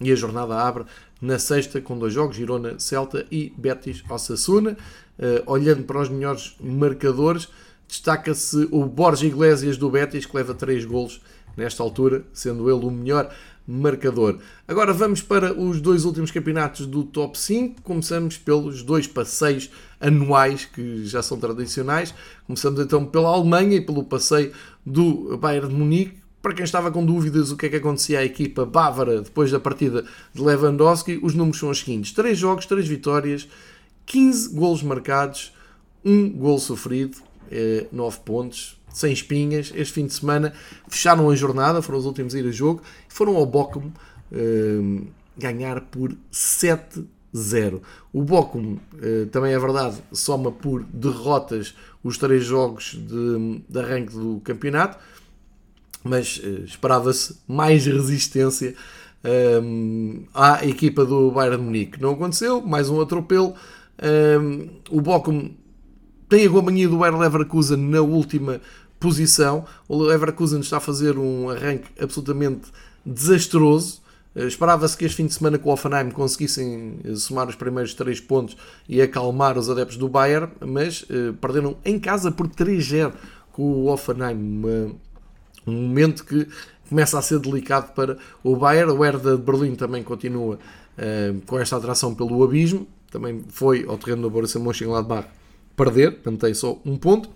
[0.00, 0.86] E a jornada abre
[1.20, 4.76] na sexta com dois jogos, Girona, Celta e Betis, Osasuna.
[5.18, 7.48] Uh, olhando para os melhores marcadores,
[7.86, 11.20] destaca-se o Borja Iglesias do Betis, que leva 3 golos
[11.54, 13.30] nesta altura, sendo ele o melhor
[13.70, 14.38] marcador.
[14.66, 17.82] Agora vamos para os dois últimos campeonatos do top 5.
[17.82, 22.12] Começamos pelos dois passeios anuais que já são tradicionais.
[22.46, 24.52] Começamos então pela Alemanha e pelo passeio
[24.84, 28.24] do Bayern de Munique para quem estava com dúvidas o que é que acontecia à
[28.24, 32.88] equipa bávara depois da partida de Lewandowski, os números são os seguintes: 3 jogos, 3
[32.88, 33.46] vitórias,
[34.06, 35.52] 15 golos marcados,
[36.02, 37.18] 1 gol sofrido,
[37.92, 39.72] 9 eh, pontos, sem espinhas.
[39.74, 40.52] Este fim de semana
[40.88, 43.90] fecharam a jornada, foram os últimos a ir a jogo, foram ao Bochum
[44.32, 45.02] eh,
[45.36, 47.80] ganhar por 7-0.
[48.12, 54.14] O Bochum, eh, também é verdade, soma por derrotas os 3 jogos de, de arranque
[54.14, 54.98] do campeonato
[56.02, 58.74] mas uh, esperava-se mais resistência
[59.22, 62.00] um, ehm, à equipa do Bayern Munique.
[62.00, 63.54] Não aconteceu, mais um atropelo.
[64.02, 65.50] Um, ehm, o Bochum
[66.28, 68.60] tem a companhia do Bayern Leverkusen na última
[68.98, 69.66] posição.
[69.86, 72.70] O Leverkusen está a fazer um arranque absolutamente
[73.04, 74.00] desastroso.
[74.34, 77.94] Uh, Esperava-se que este fim de semana com o Offenheim conseguissem uh, somar os primeiros
[77.94, 78.56] 3 pontos
[78.88, 83.12] e acalmar os adeptos do Bayern, mas uh, perderam em casa por 3-0
[83.52, 84.62] com o Offenheim.
[85.66, 86.46] Um momento que
[86.88, 88.92] começa a ser delicado para o Bayern.
[88.92, 90.58] O Hertha de Berlim também continua
[91.46, 92.86] com esta atração pelo abismo.
[93.10, 95.28] Também foi ao terreno do Borussia Mönchengladbach
[95.76, 97.30] perder, mantém só um ponto.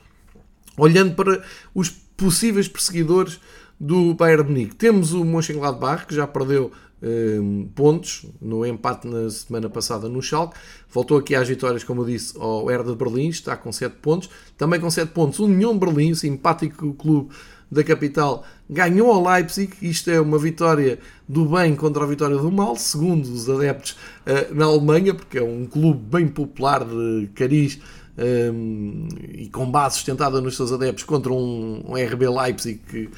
[0.76, 1.42] Olhando para
[1.74, 3.40] os possíveis perseguidores
[3.78, 6.70] do Bayern Munique, temos o Mönchengladbach que já perdeu
[7.04, 10.56] um, pontos no empate na semana passada no Schalke.
[10.88, 14.30] Voltou aqui às vitórias, como eu disse, ao Hertha de Berlim, está com 7 pontos.
[14.56, 17.30] Também com 7 pontos o União Berlim, simpático clube
[17.70, 19.74] da capital, ganhou ao Leipzig.
[19.82, 20.98] Isto é uma vitória
[21.28, 23.92] do bem contra a vitória do mal, segundo os adeptos
[24.26, 27.80] uh, na Alemanha, porque é um clube bem popular de cariz
[28.16, 33.10] um, e com base sustentada nos seus adeptos contra um, um RB Leipzig que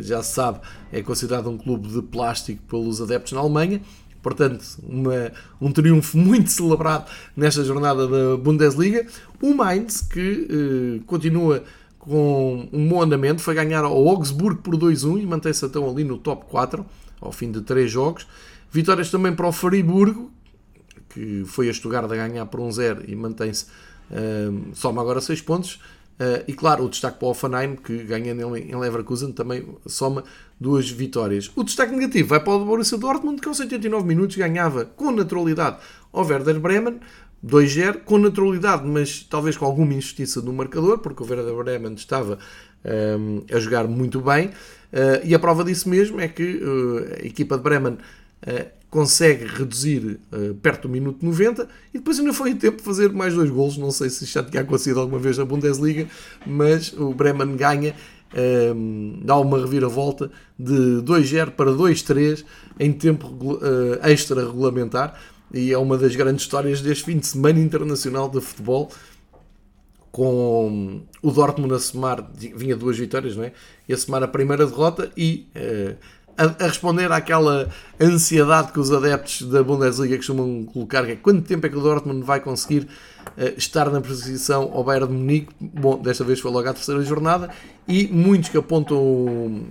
[0.00, 0.60] já se sabe
[0.92, 3.80] é considerado um clube de plástico pelos adeptos na Alemanha.
[4.22, 9.06] Portanto, uma, um triunfo muito celebrado nesta jornada da Bundesliga.
[9.40, 11.64] O Mainz, que uh, continua
[11.98, 16.18] com um bom andamento, foi ganhar ao Augsburgo por 2-1 e mantém-se então ali no
[16.18, 16.86] top 4
[17.20, 18.26] ao fim de 3 jogos.
[18.70, 20.30] Vitórias também para o Friburgo,
[21.10, 23.66] que foi a Stuttgart a ganhar por 1-0 e mantém-se,
[24.10, 25.80] um, soma agora 6 pontos.
[26.20, 30.24] Uh, e claro, o destaque para o Offenheim, que ganhando em Leverkusen também soma
[30.60, 31.50] duas vitórias.
[31.56, 35.78] O destaque negativo vai para o Borussia Dortmund, que aos 89 minutos ganhava com naturalidade
[36.12, 37.00] ao Werder Bremen,
[37.44, 42.38] 2-0 com naturalidade, mas talvez com alguma injustiça no marcador, porque o Werder Bremen estava
[43.18, 44.48] um, a jogar muito bem.
[44.48, 47.98] Uh, e a prova disso mesmo é que uh, a equipa de Bremen
[48.92, 50.20] consegue reduzir
[50.60, 53.78] perto do minuto 90 e depois ainda foi em tempo de fazer mais dois golos.
[53.78, 56.06] Não sei se já tinha acontecido alguma vez na Bundesliga,
[56.46, 57.96] mas o Bremen ganha.
[58.34, 62.44] Um, dá uma reviravolta de 2-0 para 2-3
[62.80, 63.58] em tempo
[64.02, 65.20] extra regulamentar
[65.52, 68.90] e é uma das grandes histórias deste fim de semana internacional de futebol
[70.12, 73.52] com o Dortmund a somar, vinha duas vitórias, não é?
[73.88, 75.96] E a somar a primeira derrota e uh,
[76.36, 77.68] a, a, responder àquela
[78.00, 81.80] ansiedade que os adeptos da Bundesliga costumam colocar, que é quanto tempo é que o
[81.80, 82.88] Dortmund vai conseguir
[83.36, 85.54] uh, estar na posição ao Bayern de Munique.
[85.60, 87.50] Bom, desta vez foi logo à terceira jornada,
[87.86, 89.66] e muitos que apontam o,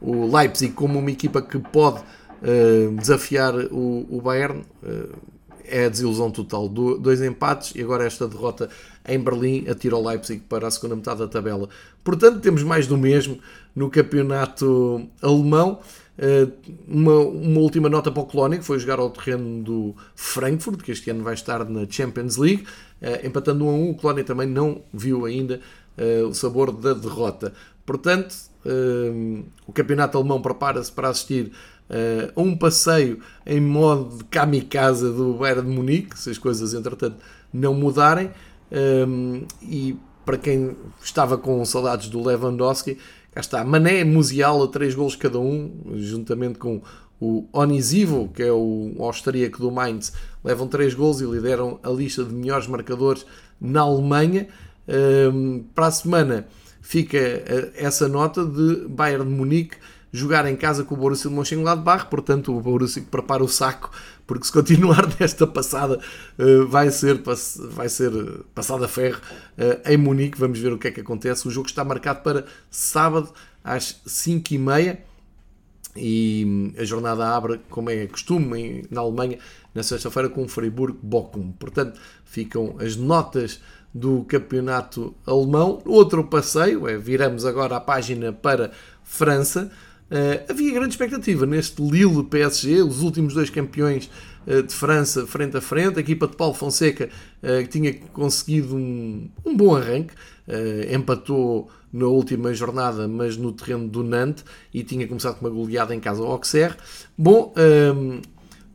[0.00, 4.62] o Leipzig como uma equipa que pode uh, desafiar o, o Bayern.
[4.82, 5.36] Uh,
[5.68, 6.68] é a desilusão total.
[6.68, 8.68] Do, dois empates e agora esta derrota
[9.06, 11.68] em Berlim atira o Leipzig para a segunda metade da tabela.
[12.02, 13.38] Portanto, temos mais do mesmo
[13.74, 15.80] no campeonato alemão.
[16.18, 16.48] Eh,
[16.88, 20.90] uma, uma, última nota para o Colónia, que foi jogar ao terreno do Frankfurt, que
[20.90, 22.64] este ano vai estar na Champions League,
[23.02, 23.90] uh, empatando 1 a 1.
[23.90, 25.60] O Colónia também não viu ainda
[25.98, 27.52] uh, o sabor da derrota.
[27.84, 28.34] Portanto,
[29.64, 31.52] o campeonato alemão prepara-se para assistir
[32.34, 37.18] a um passeio em modo de kamikaze do Bayern de Munique, se as coisas entretanto
[37.52, 38.28] não mudarem.
[39.62, 42.98] e para quem estava com saudades do Lewandowski,
[43.36, 46.80] cá está, Mané, Musiala, três gols cada um, juntamente com
[47.20, 52.24] o Onisivo, que é o austríaco do Mainz, levam três gols e lideram a lista
[52.24, 53.26] de melhores marcadores
[53.60, 54.48] na Alemanha.
[54.88, 56.46] Um, para a semana
[56.80, 59.76] fica uh, essa nota de Bayern de Munique
[60.10, 63.90] jogar em casa com o Borussia Mönchengladbach, portanto o Borussia prepara o saco,
[64.26, 66.00] porque se continuar desta passada
[66.38, 67.22] eh, vai ser,
[67.70, 68.12] vai ser
[68.54, 69.20] passada a ferro
[69.56, 71.46] eh, em Munique, vamos ver o que é que acontece.
[71.46, 74.98] O jogo está marcado para sábado às 5h30
[75.96, 79.38] e a jornada abre, como é costume na Alemanha,
[79.74, 81.52] na sexta-feira com o Freiburg-Bochum.
[81.52, 83.60] Portanto, ficam as notas
[83.94, 85.82] do campeonato alemão.
[85.86, 88.72] Outro passeio, é, viramos agora a página para
[89.02, 89.70] França.
[90.10, 94.08] Uh, havia grande expectativa neste Lille PSG, os últimos dois campeões
[94.46, 95.98] uh, de França frente a frente.
[95.98, 97.08] A equipa de Paulo Fonseca
[97.42, 100.14] uh, que tinha conseguido um, um bom arranque,
[100.92, 105.92] empatou na última jornada, mas no terreno do Nantes e tinha começado com uma goleada
[105.92, 106.76] em casa ao Auxerre.
[107.18, 108.20] Bom, ehm,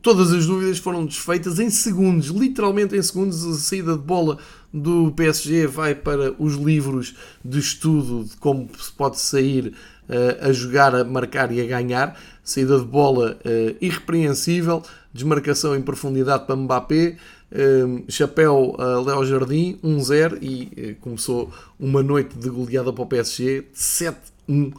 [0.02, 3.42] todas as dúvidas foram desfeitas em segundos, literalmente em segundos.
[3.46, 4.36] A saída de bola
[4.72, 7.14] do PSG vai para os livros
[7.44, 9.72] de estudo de como se pode sair
[10.12, 12.20] uh, a jogar, a marcar e a ganhar.
[12.44, 14.82] Saída de bola uh, irrepreensível,
[15.12, 17.16] desmarcação em profundidade para Mbappé,
[17.50, 23.64] uh, chapéu a Léo Jardim, 1-0 e começou uma noite de goleada para o PSG,
[23.74, 24.72] 7-1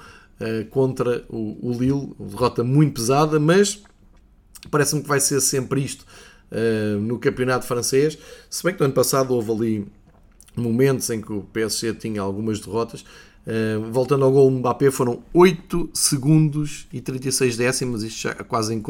[0.72, 3.82] contra o, o Lille, derrota muito pesada, mas
[4.70, 6.06] parece-me que vai ser sempre isto
[6.52, 8.18] uh, no campeonato francês.
[8.50, 9.88] Se bem que no ano passado houve ali
[10.56, 13.04] momentos em que o PSG tinha algumas derrotas.
[13.46, 18.82] Uh, voltando ao gol Mbappé, foram 8 segundos e 36 décimas, isto já quase em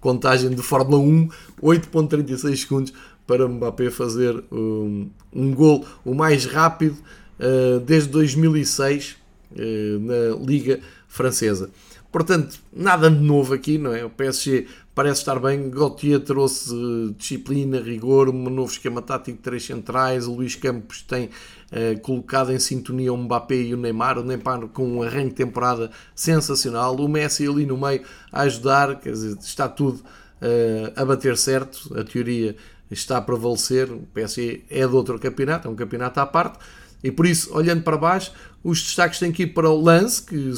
[0.00, 1.28] contagem de Fórmula 1,
[1.60, 2.92] 8.36 segundos
[3.26, 6.96] para Mbappé fazer um, um gol o mais rápido
[7.40, 9.16] uh, desde 2006
[9.50, 9.56] uh,
[9.98, 11.68] na Liga Francesa.
[12.10, 14.02] Portanto, nada de novo aqui, não é?
[14.04, 15.68] O PSG parece estar bem.
[15.68, 16.74] Gautier trouxe
[17.18, 20.26] disciplina, rigor, um novo esquema tático de três centrais.
[20.26, 21.28] O Luís Campos tem
[21.70, 24.18] eh, colocado em sintonia o Mbappé e o Neymar.
[24.18, 26.96] O Neymar com um arranque de temporada sensacional.
[26.96, 28.02] O Messi ali no meio
[28.32, 31.94] a ajudar, quer dizer, está tudo uh, a bater certo.
[31.98, 32.56] A teoria
[32.90, 33.90] está a prevalecer.
[33.92, 36.58] O PSG é de outro campeonato, é um campeonato à parte.
[37.04, 38.32] E por isso, olhando para baixo,
[38.64, 40.52] os destaques têm que ir para o Lance, que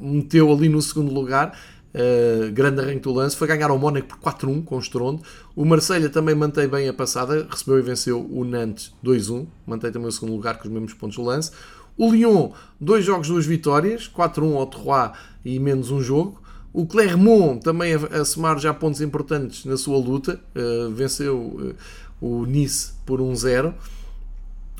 [0.00, 1.56] meteu ali no segundo lugar.
[1.94, 5.22] Uh, grande arranque do lance, foi ganhar ao Mónaco por 4-1 com o estrondo.
[5.54, 10.08] O Marselha também mantém bem a passada, recebeu e venceu o Nantes 2-1, mantém também
[10.08, 11.52] o segundo lugar com os mesmos pontos do lance.
[11.96, 15.12] O Lyon, dois jogos, duas vitórias, 4-1 ao Troyes
[15.44, 16.42] e menos um jogo.
[16.72, 21.74] O Clermont também a, a somar já pontos importantes na sua luta, uh, venceu uh,
[22.20, 23.72] o Nice por 1-0.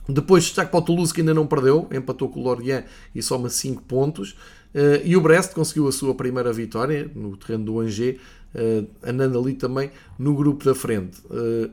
[0.09, 2.85] Depois destaque para o Toulouse que ainda não perdeu, empatou com o Lorient
[3.15, 4.37] e soma 5 pontos.
[4.75, 8.21] Uh, e o Brest conseguiu a sua primeira vitória no terreno do Angers,
[8.55, 11.21] uh, andando ali também no grupo da frente.
[11.27, 11.71] Uh,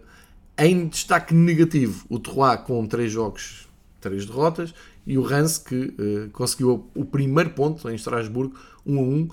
[0.56, 3.68] em destaque negativo, o Troyes com 3 jogos,
[4.02, 4.74] 3 derrotas,
[5.08, 5.96] e o Rance que
[6.32, 8.54] conseguiu o primeiro ponto em Estrasburgo,
[8.86, 9.30] 1 a 1,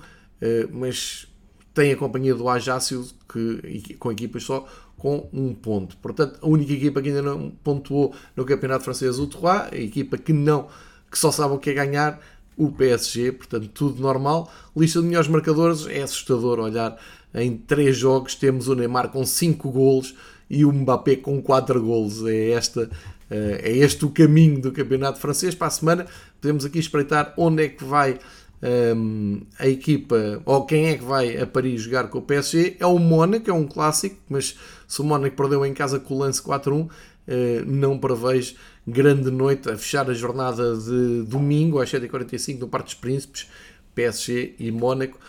[0.71, 1.27] mas
[1.75, 4.67] tem a companhia do Ajácio que, com equipas só
[4.97, 5.95] com um ponto.
[5.97, 10.17] Portanto, a única equipa que ainda não pontuou no Campeonato Francês, o Troyes, a equipa
[10.17, 10.67] que não,
[11.11, 12.19] que só sabe o que é ganhar,
[12.59, 14.51] o PSG, portanto, tudo normal.
[14.75, 16.97] Lista de melhores marcadores, é assustador olhar
[17.33, 20.13] em três jogos, temos o Neymar com 5 golos
[20.49, 22.25] e o Mbappé com 4 golos.
[22.27, 22.89] É, esta,
[23.31, 25.55] eh, é este o caminho do Campeonato Francês.
[25.55, 26.05] Para a semana,
[26.41, 28.19] podemos aqui espreitar onde é que vai
[28.61, 32.85] um, a equipa, ou quem é que vai a Paris jogar com o PSG, é
[32.85, 36.41] o Mónaco, é um clássico, mas se o Mónaco perdeu em casa com o lance
[36.41, 36.89] 4-1, uh,
[37.27, 38.55] eh, não prevejo
[38.89, 43.47] grande noite a fechar a jornada de domingo às 7h45 no Parque dos Príncipes,
[43.95, 45.19] PSG e Mónaco.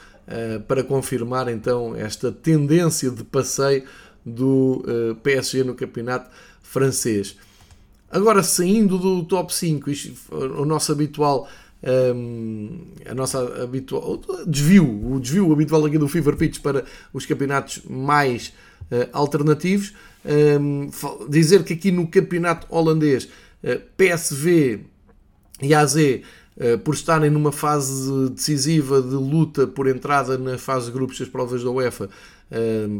[0.69, 3.85] para confirmar então esta tendência de passeio
[4.25, 4.85] do
[5.23, 6.31] PSG no campeonato
[6.63, 7.37] francês.
[8.11, 9.91] Agora, saindo do top 5,
[10.59, 11.49] o nosso habitual
[11.83, 17.83] um, a nossa habitual desvio, o desvio habitual aqui do Fever Pitch para os campeonatos
[17.89, 18.53] mais
[18.91, 19.95] uh, alternativos.
[20.23, 20.91] Um,
[21.31, 23.29] dizer que aqui no campeonato holandês, eh,
[23.97, 24.81] PSV
[25.63, 30.93] e AZ, uh, por estarem numa fase decisiva de luta por entrada na fase de
[30.93, 32.09] grupos das provas da UEFA,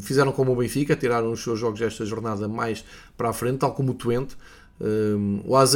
[0.03, 2.85] fizeram como o Benfica, tiraram os seus jogos desta jornada mais
[3.17, 4.37] para a frente, tal como o Twente.
[5.45, 5.75] o AZ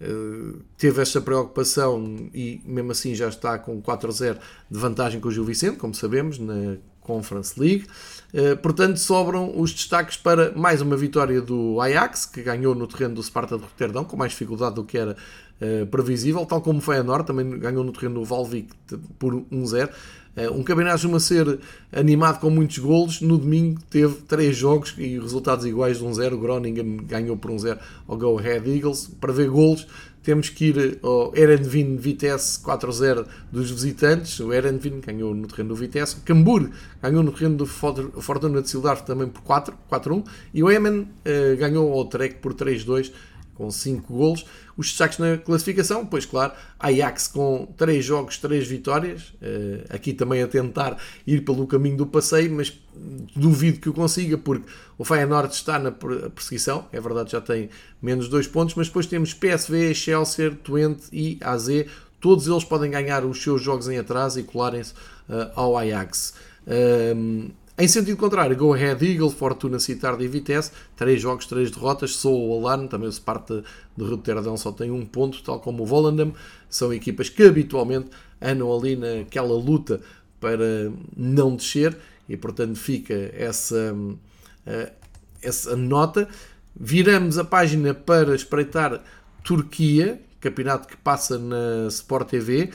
[0.00, 4.38] eh, teve esta preocupação e mesmo assim já está com 4-0
[4.70, 7.86] de vantagem com o Gil Vicente, como sabemos, na Conference League.
[8.34, 13.14] Uh, portanto, sobram os destaques para mais uma vitória do Ajax, que ganhou no terreno
[13.14, 15.16] do Sparta de Roterdão, com mais dificuldade do que era
[15.62, 18.74] uh, previsível, tal como foi a Norte, também ganhou no terreno do Valvik
[19.20, 19.88] por 1-0.
[20.36, 21.60] Uh, um campeonato costuma ser
[21.92, 23.20] animado com muitos golos.
[23.20, 26.32] No domingo teve três jogos e resultados iguais de 1-0.
[26.32, 27.78] O Groningen ganhou por 1-0
[28.08, 29.12] ao Go Ahead Eagles.
[29.20, 29.86] Para ver golos,
[30.24, 34.40] temos que ir ao Erenvin Vitesse 4-0 dos visitantes.
[34.40, 36.16] O Erenvin ganhou no terreno do Vitesse.
[36.16, 36.70] O Cambur
[37.02, 40.24] ganhou no terreno do Fortuna de Sildar também por 4-1.
[40.54, 43.12] E o Emen uh, ganhou ao Trek por 3-2
[43.54, 44.44] com 5 golos.
[44.76, 50.42] Os destaques na classificação, pois claro, Ajax com 3 jogos, 3 vitórias, uh, aqui também
[50.42, 52.72] a tentar ir pelo caminho do passeio, mas
[53.34, 54.66] duvido que o consiga, porque
[54.98, 57.70] o Feyenoord está na perseguição, é verdade, já tem
[58.02, 61.68] menos 2 pontos, mas depois temos PSV, Chelsea, Twente e AZ,
[62.20, 64.92] todos eles podem ganhar os seus jogos em atraso e colarem-se
[65.28, 66.34] uh, ao Ajax.
[66.66, 72.14] Um, em sentido contrário, Go Ahead Eagle, Fortuna Citar e Vitesse, 3 jogos, 3 derrotas,
[72.14, 73.64] só o Alarm, também se parte
[73.96, 76.32] de Rotterdam só tem um ponto, tal como o Volendam,
[76.68, 78.10] são equipas que habitualmente
[78.40, 80.00] andam ali naquela luta
[80.38, 81.96] para não descer
[82.28, 83.96] e portanto fica essa,
[84.66, 84.92] eh,
[85.42, 86.28] essa nota.
[86.76, 89.02] Viramos a página para espreitar
[89.42, 92.70] Turquia, campeonato que passa na Sport TV.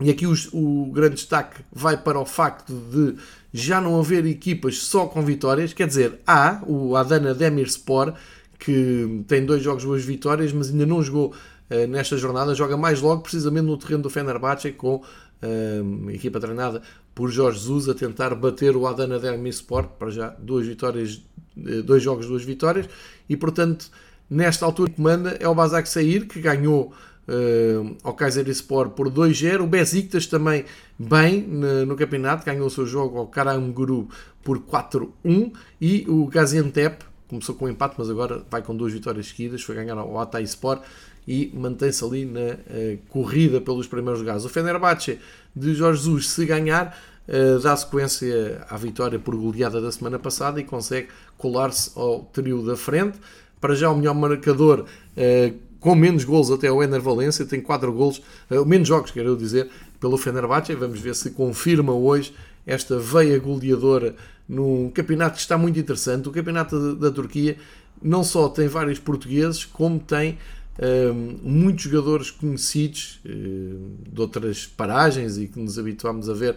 [0.00, 3.16] E aqui o grande destaque vai para o facto de
[3.52, 8.12] já não haver equipas só com vitórias, quer dizer, há o Adana Demirspor,
[8.58, 11.32] que tem dois jogos, duas vitórias, mas ainda não jogou
[11.70, 16.82] uh, nesta jornada, joga mais logo precisamente no terreno do Fenerbahçe com uh, equipa treinada
[17.14, 21.22] por Jorge Jesus a tentar bater o Adana Demirspor, para já duas vitórias,
[21.56, 22.86] uh, dois jogos, duas vitórias,
[23.26, 23.90] e portanto,
[24.28, 26.92] nesta altura comanda é o Basak Sair, que ganhou
[27.28, 29.62] uh, ao Kayserispor por 2-0.
[29.62, 30.64] O Besiktas também
[30.98, 34.08] bem no, no, campeonato, ganhou o seu jogo ao Karanguru
[34.42, 39.28] por 4-1 e o Gaziantep começou com um empate, mas agora vai com duas vitórias
[39.28, 40.82] seguidas, foi ganhar ao Hatay Sport
[41.26, 44.44] e mantém-se ali na uh, corrida pelos primeiros lugares.
[44.44, 45.18] O Fenerbahçe
[45.54, 46.96] de Jorge Jesus, se ganhar,
[47.26, 52.64] uh, dá sequência à vitória por goleada da semana passada e consegue colar-se ao trio
[52.64, 53.18] da frente.
[53.60, 55.56] Para já o melhor marcador uh,
[55.86, 58.20] com menos gols até o Ener Valência, tem 4 gols,
[58.50, 59.70] uh, menos jogos, quero dizer,
[60.00, 60.74] pelo Fenerbahçe.
[60.74, 62.34] Vamos ver se confirma hoje
[62.66, 64.16] esta veia goleadora
[64.48, 66.28] num campeonato que está muito interessante.
[66.28, 67.56] O campeonato da, da Turquia
[68.02, 70.38] não só tem vários portugueses, como tem
[70.80, 76.56] ehm, muitos jogadores conhecidos uh, de outras paragens e que nos habituámos a ver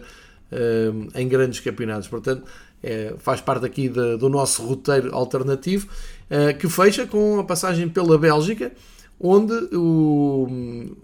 [0.50, 2.08] ehm, em grandes campeonatos.
[2.08, 2.42] Portanto,
[2.82, 8.18] é, faz parte aqui do nosso roteiro alternativo, uh, que fecha com a passagem pela
[8.18, 8.72] Bélgica
[9.20, 10.96] onde o hum,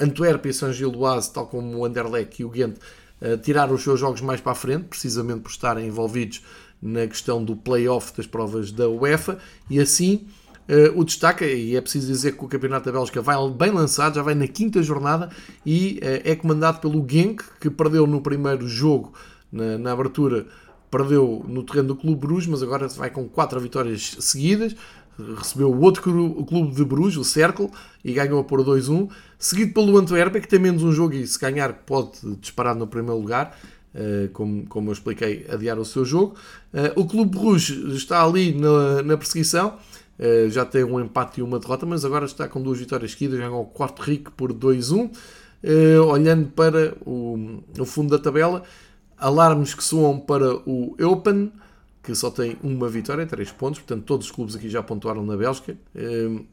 [0.00, 2.76] Antuérpia São Gilloise, tal como o Anderlecht e o Ghent,
[3.20, 6.42] uh, tiraram os seus jogos mais para a frente, precisamente por estarem envolvidos
[6.80, 9.38] na questão do play-off das provas da UEFA,
[9.68, 10.26] e assim
[10.68, 14.14] uh, o destaque, e é preciso dizer que o Campeonato da Bélgica vai bem lançado,
[14.14, 15.28] já vai na quinta jornada,
[15.64, 19.12] e uh, é comandado pelo Genk, que perdeu no primeiro jogo,
[19.52, 20.46] na, na abertura,
[20.90, 24.74] perdeu no terreno do Clube Bruges, mas agora vai com quatro vitórias seguidas
[25.36, 27.70] recebeu o outro clube de Bruges, o Cercle,
[28.04, 29.08] e ganhou por 2-1,
[29.38, 33.18] seguido pelo Antuérpia, que tem menos um jogo e se ganhar pode disparar no primeiro
[33.18, 33.56] lugar,
[33.94, 36.34] eh, como, como eu expliquei, adiar o seu jogo.
[36.72, 39.78] Eh, o Clube Bruges está ali na, na perseguição,
[40.18, 43.38] eh, já tem um empate e uma derrota, mas agora está com duas vitórias seguidas,
[43.38, 45.10] ganhou o quarto Rico por 2-1.
[46.08, 48.62] Olhando para o, o fundo da tabela,
[49.18, 51.52] alarmes que soam para o Open,
[52.02, 55.36] que só tem uma vitória, três pontos, portanto todos os clubes aqui já pontuaram na
[55.36, 55.76] Bélgica.
[55.94, 56.44] Ehm,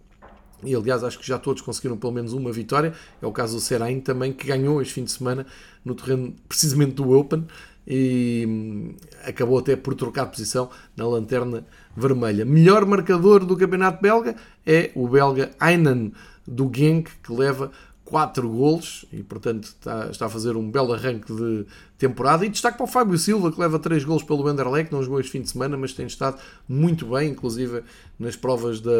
[0.64, 2.94] e aliás, acho que já todos conseguiram pelo menos uma vitória.
[3.22, 5.46] É o caso do Serain também, que ganhou este fim de semana
[5.86, 7.46] no terreno precisamente do Open
[7.88, 12.44] e hum, acabou até por trocar posição na lanterna vermelha.
[12.44, 14.36] Melhor marcador do campeonato belga
[14.66, 16.12] é o belga Aynan
[16.46, 17.72] do Genk, que leva
[18.08, 21.66] 4 golos e, portanto, está, está, a fazer um belo arranque de
[21.98, 22.46] temporada.
[22.46, 25.34] E destaque para o Fábio Silva, que leva 3 golos pelo Anderlecht, não jogou este
[25.34, 27.84] fim de semana, mas tem estado muito bem, inclusive
[28.18, 28.92] nas provas da,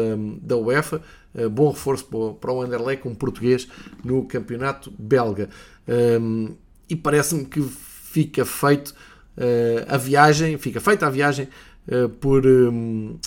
[0.42, 1.00] da UEFA.
[1.34, 2.04] Uh, bom reforço
[2.38, 3.66] para, o Anderlecht, um português
[4.04, 5.48] no campeonato belga.
[5.88, 6.54] Um,
[6.88, 8.90] e parece-me que fica feito
[9.36, 11.48] uh, a viagem, fica feita a viagem
[11.88, 12.46] uh, por.
[12.46, 13.18] Um,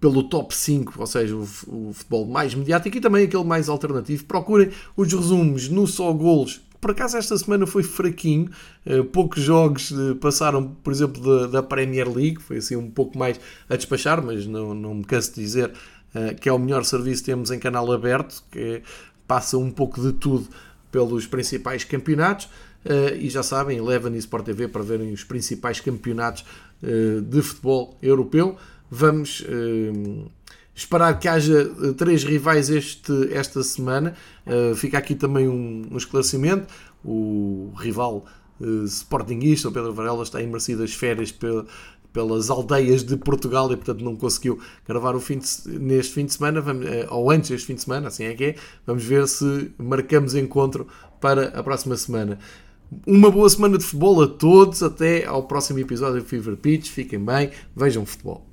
[0.00, 4.24] pelo top 5, ou seja, o, o, futebol mais mediático e também aquele mais alternativo.
[4.24, 6.62] Procurem os resumos no Só Golos.
[6.80, 8.50] Por acaso esta semana foi fraquinho,
[8.86, 13.38] uh, poucos jogos uh, passaram, por exemplo, da, Premier League, foi assim um pouco mais
[13.68, 15.70] a despachar, mas não, não me canso de dizer
[16.14, 18.82] uh, que é o melhor serviço que temos em canal aberto, que
[19.26, 20.48] passa um pouco de tudo
[20.90, 22.48] pelos principais campeonatos.
[23.20, 26.44] e já sabem, Eleven e Sport TV para verem os principais campeonatos
[26.82, 28.58] de futebol europeu.
[28.90, 30.30] Vamos uh,
[30.74, 34.14] esperar que haja uh, três rivais este, esta semana.
[34.46, 36.66] Uh, fica aqui também um, um esclarecimento.
[37.04, 38.24] O rival
[38.60, 41.66] uh, Sportingista, o Pedro Varela, está em merecidas férias pela,
[42.12, 46.32] pelas aldeias de Portugal e portanto não conseguiu gravar o fim de, neste fim de
[46.32, 48.54] semana, vamos, ou antes deste fim de semana, assim é que é.
[48.86, 50.88] Vamos ver se marcamos encontro
[51.20, 52.38] para a próxima semana.
[53.06, 56.88] Uma boa semana de futebol a todos, até ao próximo episódio do Fever Pitch.
[56.88, 58.49] Fiquem bem, vejam futebol.